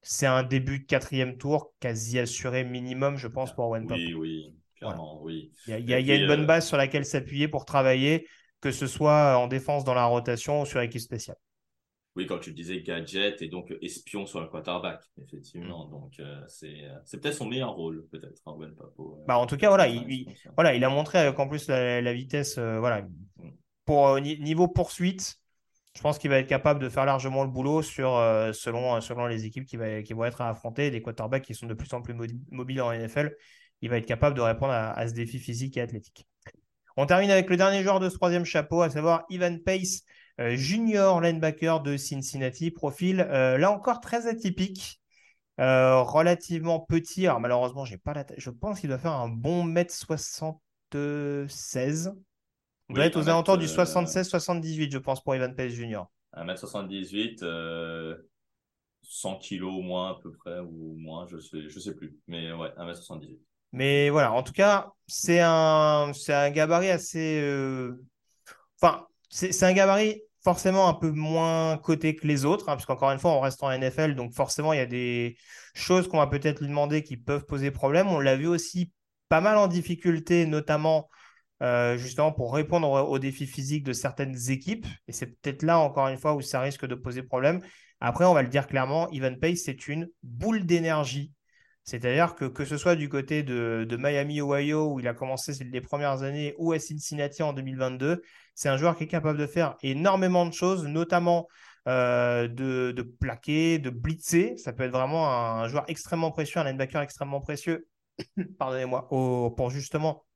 [0.00, 4.57] c'est un début de quatrième tour quasi assuré minimum, je pense, pour One Oui, oui
[5.22, 5.52] oui.
[5.66, 8.26] Il y a, une bonne euh, base sur laquelle s'appuyer pour travailler,
[8.60, 11.36] que ce soit en défense dans la rotation ou sur équipe spéciale.
[12.16, 15.86] Oui, quand tu disais gadget et donc espion sur le quarterback, effectivement.
[15.86, 15.90] Mm.
[15.90, 16.24] Donc, euh,
[16.64, 19.22] euh, c'est peut-être son meilleur rôle, peut-être, en Papo.
[19.28, 20.26] bah, en tout cas, voilà, il,
[20.56, 23.50] voilà, il a montré qu'en plus la, la vitesse, voilà, mm.
[23.84, 25.36] pour niveau poursuite,
[25.94, 28.10] je pense qu'il va être capable de faire largement le boulot sur,
[28.52, 31.66] selon, selon les équipes qui, va, qui vont être à affronter, des quarterbacks qui sont
[31.66, 32.14] de plus en plus
[32.50, 33.34] mobiles en NFL
[33.80, 36.26] il va être capable de répondre à, ce défi physique et athlétique.
[36.96, 40.02] On termine avec le dernier joueur de ce troisième chapeau, à savoir Ivan Pace,
[40.40, 42.70] euh, junior linebacker de Cincinnati.
[42.70, 45.00] Profil, euh, là encore, très atypique.
[45.60, 47.26] Euh, relativement petit.
[47.26, 52.12] Alors malheureusement, j'ai pas la je pense qu'il doit faire un bon mètre 76.
[52.88, 56.08] Il doit être aux alentours du 76-78, je pense, pour Ivan Pace Junior.
[56.36, 57.44] 1m78,
[59.02, 62.16] 100 kg au moins à peu près, ou moins, je sais, je sais plus.
[62.28, 63.40] Mais ouais, 1m78.
[63.72, 67.40] Mais voilà, en tout cas, c'est un, un gabarit assez.
[67.42, 68.02] Euh...
[68.80, 73.18] Enfin, c'est un gabarit forcément un peu moins coté que les autres, hein, puisqu'encore une
[73.18, 75.36] fois, on reste en NFL, donc forcément, il y a des
[75.74, 78.08] choses qu'on va peut-être lui demander qui peuvent poser problème.
[78.08, 78.92] On l'a vu aussi
[79.28, 81.08] pas mal en difficulté, notamment
[81.62, 84.86] euh, justement pour répondre aux défis physiques de certaines équipes.
[85.06, 87.60] Et c'est peut-être là, encore une fois, où ça risque de poser problème.
[88.00, 91.32] Après, on va le dire clairement, Ivan Pace, c'est une boule d'énergie
[91.88, 95.80] c'est-à-dire que que ce soit du côté de, Miami, Ohio, où il a commencé les
[95.80, 98.20] premières années, ou à Cincinnati en 2022,
[98.54, 101.48] c'est un joueur qui est capable de faire énormément de choses, notamment
[101.86, 104.58] euh, de, de, plaquer, de blitzer.
[104.58, 107.88] Ça peut être vraiment un, joueur extrêmement précieux, un linebacker extrêmement précieux,
[108.58, 110.26] pardonnez-moi, pour justement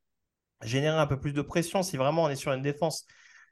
[0.62, 3.04] générer un peu plus de pression si vraiment on est sur une défense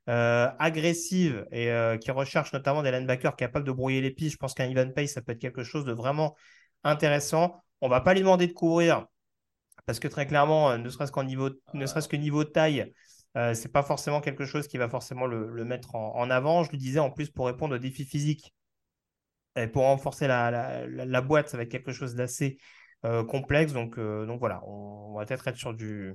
[0.09, 4.33] euh, agressive et euh, qui recherche notamment des linebackers capables de brouiller les pistes.
[4.33, 6.35] Je pense qu'un Ivan Pace, ça peut être quelque chose de vraiment
[6.83, 7.63] intéressant.
[7.81, 9.07] On va pas lui demander de couvrir
[9.87, 12.93] parce que très clairement, euh, ne serait-ce qu'en niveau, ne serait-ce que niveau taille,
[13.37, 16.63] euh, c'est pas forcément quelque chose qui va forcément le, mettre en, avant.
[16.65, 18.55] Je lui disais en plus pour répondre aux défis physiques
[19.57, 22.59] et pour renforcer la, boîte, ça va être quelque chose d'assez
[23.05, 23.73] euh, complexe.
[23.73, 26.15] Donc, voilà, on va peut-être être sur du,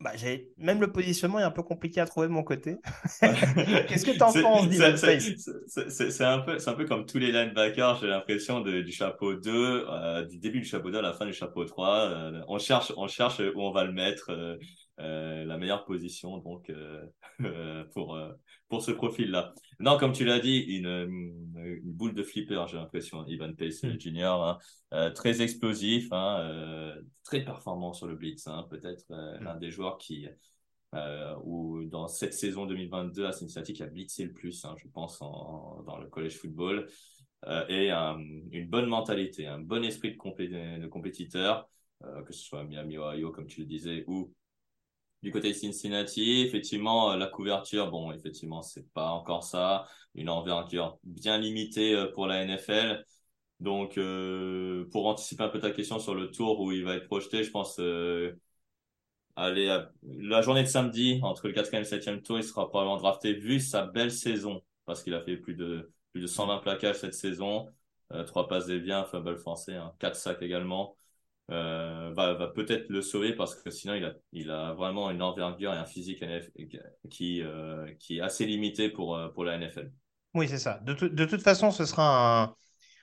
[0.00, 0.50] bah, j'ai...
[0.56, 2.78] Même le positionnement est un peu compliqué à trouver de mon côté.
[3.20, 4.66] Qu'est-ce que tu en penses,
[5.88, 9.50] C'est un, peu, un peu comme tous les linebackers, j'ai l'impression du chapeau 2,
[9.88, 11.98] euh, du début du chapeau 2 à la fin du chapeau 3.
[11.98, 14.56] Euh, on, cherche, on cherche où on va le mettre, euh,
[14.98, 17.04] euh la meilleure position donc euh,
[17.94, 18.18] pour,
[18.68, 19.52] pour ce profil-là.
[19.80, 23.98] Non, comme tu l'as dit, une, une, boule de flipper, j'ai l'impression, Ivan Pace mm.
[23.98, 24.58] Jr., hein,
[24.94, 29.44] euh, très explosif, hein, euh, très performant sur le blitz, hein, peut-être euh, mm.
[29.44, 30.28] l'un des joueurs qui,
[30.94, 35.20] euh, ou dans cette saison 2022 à Cincinnati qui a blitzé le plus, je pense,
[35.22, 36.88] en, dans le college football,
[37.46, 41.68] euh, et une bonne mentalité, un bon esprit de, de compétiteur,
[42.04, 44.32] euh, que ce soit Miami, Ohio, comme tu le disais, ou
[45.22, 49.86] du côté de Cincinnati, effectivement, la couverture, bon, effectivement, c'est pas encore ça.
[50.14, 53.04] Une envergure bien limitée pour la NFL.
[53.60, 57.06] Donc, euh, pour anticiper un peu ta question sur le tour où il va être
[57.06, 58.32] projeté, je pense euh,
[59.36, 59.66] aller
[60.02, 63.34] la journée de samedi entre le 4e et le 7e tour, il sera probablement drafté
[63.34, 67.14] vu sa belle saison parce qu'il a fait plus de plus de 120 plaquages cette
[67.14, 67.68] saison,
[68.12, 70.96] euh, trois passes des biens, fumble français, hein, quatre sacs également.
[71.50, 75.72] Euh, va, peut-être le sauver parce que sinon il a, il a vraiment une envergure
[75.72, 76.22] et un physique
[77.10, 79.90] qui, euh, qui est assez limité pour, euh, pour la NFL.
[80.34, 80.78] Oui, c'est ça.
[80.84, 82.54] De, de, toute façon, ce sera un,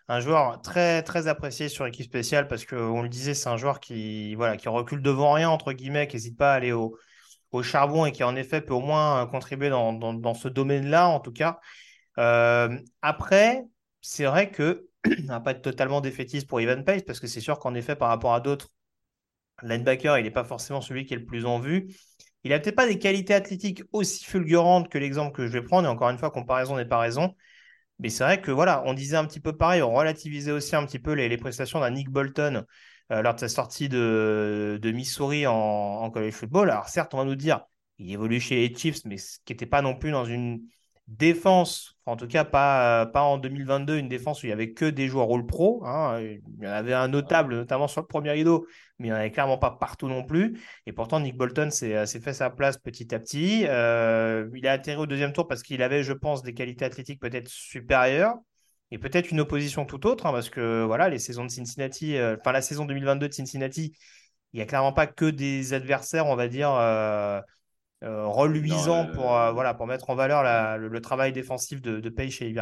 [0.08, 3.82] un joueur très très apprécié sur équipe spéciale parce qu'on le disait, c'est un joueur
[3.82, 6.98] qui voilà qui recule devant rien entre guillemets, qui n'hésite pas à aller au,
[7.52, 11.20] au, charbon et qui en effet peut au moins contribuer dans, dans, ce domaine-là en
[11.20, 11.60] tout cas.
[12.16, 13.66] Après,
[14.00, 14.88] c'est vrai que
[15.26, 18.10] va pas être totalement défaitiste pour Evan Pace parce que c'est sûr qu'en effet par
[18.10, 18.70] rapport à d'autres
[19.64, 21.88] linebackers, il n'est pas forcément celui qui est le plus en vue.
[22.44, 25.88] Il n'a peut-être pas des qualités athlétiques aussi fulgurantes que l'exemple que je vais prendre.
[25.88, 27.36] Et encore une fois, comparaison n'est pas raison.
[28.00, 30.86] Mais c'est vrai que voilà, on disait un petit peu pareil, on relativisait aussi un
[30.86, 32.64] petit peu les, prestations d'un Nick Bolton
[33.12, 36.70] euh, lors de sa sortie de, de Missouri en, en, college football.
[36.70, 37.62] Alors certes, on va nous dire,
[37.98, 40.62] il évolue chez les Chiefs, mais ce qui n'était pas non plus dans une
[41.08, 44.86] défense, en tout cas pas, pas en 2022, une défense où il n'y avait que
[44.86, 45.84] des joueurs rôle pro.
[45.86, 46.20] Hein.
[46.22, 48.68] Il y en avait un notable, notamment sur le premier rideau,
[49.00, 50.60] mais il n'y en avait clairement pas partout non plus.
[50.86, 53.66] Et pourtant, Nick Bolton s'est fait sa place petit à petit.
[53.68, 57.22] Euh, il a atterri au deuxième tour parce qu'il avait, je pense, des qualités athlétiques
[57.22, 58.36] peut-être supérieures.
[58.92, 62.38] Et peut-être une opposition tout autre, hein, parce que voilà, les saisons de Cincinnati, euh,
[62.40, 63.94] enfin la saison 2022 de Cincinnati,
[64.54, 67.42] il n'y a clairement pas que des adversaires, on va dire, euh,
[68.04, 72.48] euh, reluisant pour, euh, voilà, pour mettre en valeur le, travail défensif de, de chez
[72.48, 72.62] les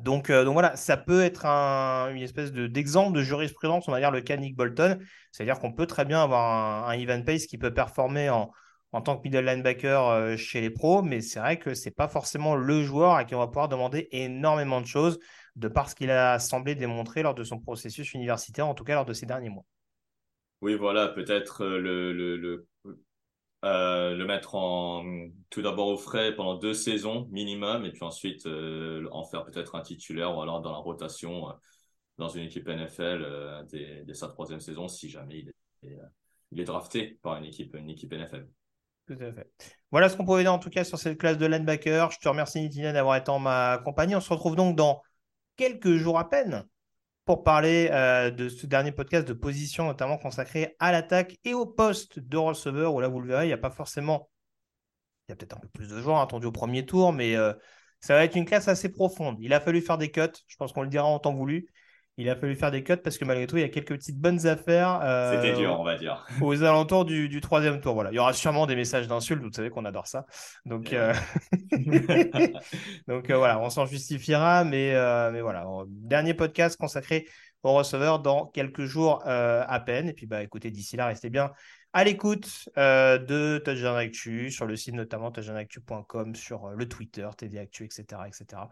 [0.00, 4.10] Donc, euh, donc voilà, ça peut être une espèce d'exemple de, jurisprudence, on va dire
[4.10, 4.98] le cas Nick Bolton.
[5.32, 8.50] C'est-à-dire qu'on peut très bien avoir un, Ivan Pace qui peut performer en,
[8.92, 12.56] en tant que middle linebacker chez les pros, mais c'est vrai que c'est pas forcément
[12.56, 15.18] le joueur à qui on va pouvoir demander énormément de choses
[15.56, 18.94] de par ce qu'il a semblé démontrer lors de son processus universitaire, en tout cas
[18.94, 19.64] lors de ces derniers mois.
[20.62, 22.66] Oui, voilà, peut-être le, le,
[23.62, 25.04] euh, le mettre en
[25.50, 29.74] tout d'abord au frais pendant deux saisons minimum et puis ensuite euh, en faire peut-être
[29.74, 31.52] un titulaire ou alors dans la rotation euh,
[32.16, 35.98] dans une équipe NFL dès, sa troisième saison si jamais il est,
[36.52, 38.48] il est drafté par une équipe, une équipe NFL.
[39.06, 39.50] Tout à fait.
[39.90, 42.10] Voilà ce qu'on pouvait dire en tout cas sur cette classe de linebacker.
[42.12, 44.14] Je te remercie Nitina d'avoir été en ma compagnie.
[44.14, 45.02] On se retrouve donc dans
[45.56, 46.66] quelques jours à peine
[47.30, 51.64] pour parler euh, de ce dernier podcast de position, notamment consacré à l'attaque et au
[51.64, 54.28] poste de receveur, où là, vous le verrez, il n'y a pas forcément.
[55.28, 57.52] Il y a peut-être un peu plus de joueurs attendus au premier tour, mais euh,
[58.00, 59.36] ça va être une classe assez profonde.
[59.38, 61.68] Il a fallu faire des cuts, je pense qu'on le dira en temps voulu
[62.16, 64.18] il a fallu faire des cuts parce que malgré tout, il y a quelques petites
[64.18, 65.00] bonnes affaires.
[65.02, 66.26] Euh, C'était dur, on va dire.
[66.40, 67.94] aux alentours du, troisième tour.
[67.94, 68.10] Voilà.
[68.10, 70.26] Il y aura sûrement des messages d'insultes, vous savez qu'on adore ça.
[70.66, 71.14] Donc, euh,
[73.08, 74.64] Donc euh, voilà, on s'en justifiera.
[74.64, 74.92] Mais,
[75.32, 77.26] mais voilà, dernier podcast consacré
[77.62, 80.08] aux receveurs dans quelques jours à peine.
[80.08, 81.50] Et puis, bah, écoutez, d'ici là, restez bien
[81.92, 87.84] à l'écoute de Touchdown Actu, sur le site notamment touchdownactu.com, sur le Twitter, TD Actu,
[87.84, 88.22] etc.
[88.26, 88.62] etc.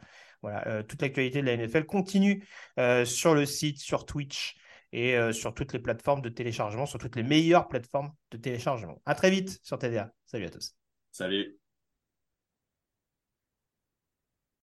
[0.43, 2.47] Voilà, euh, toute l'actualité de la NFL continue
[2.79, 4.57] euh, sur le site, sur Twitch
[4.93, 9.03] et euh, sur toutes les plateformes de téléchargement, sur toutes les meilleures plateformes de téléchargement.
[9.05, 10.13] À très vite sur TDA.
[10.27, 10.75] Salut à tous.
[11.11, 11.58] Salut.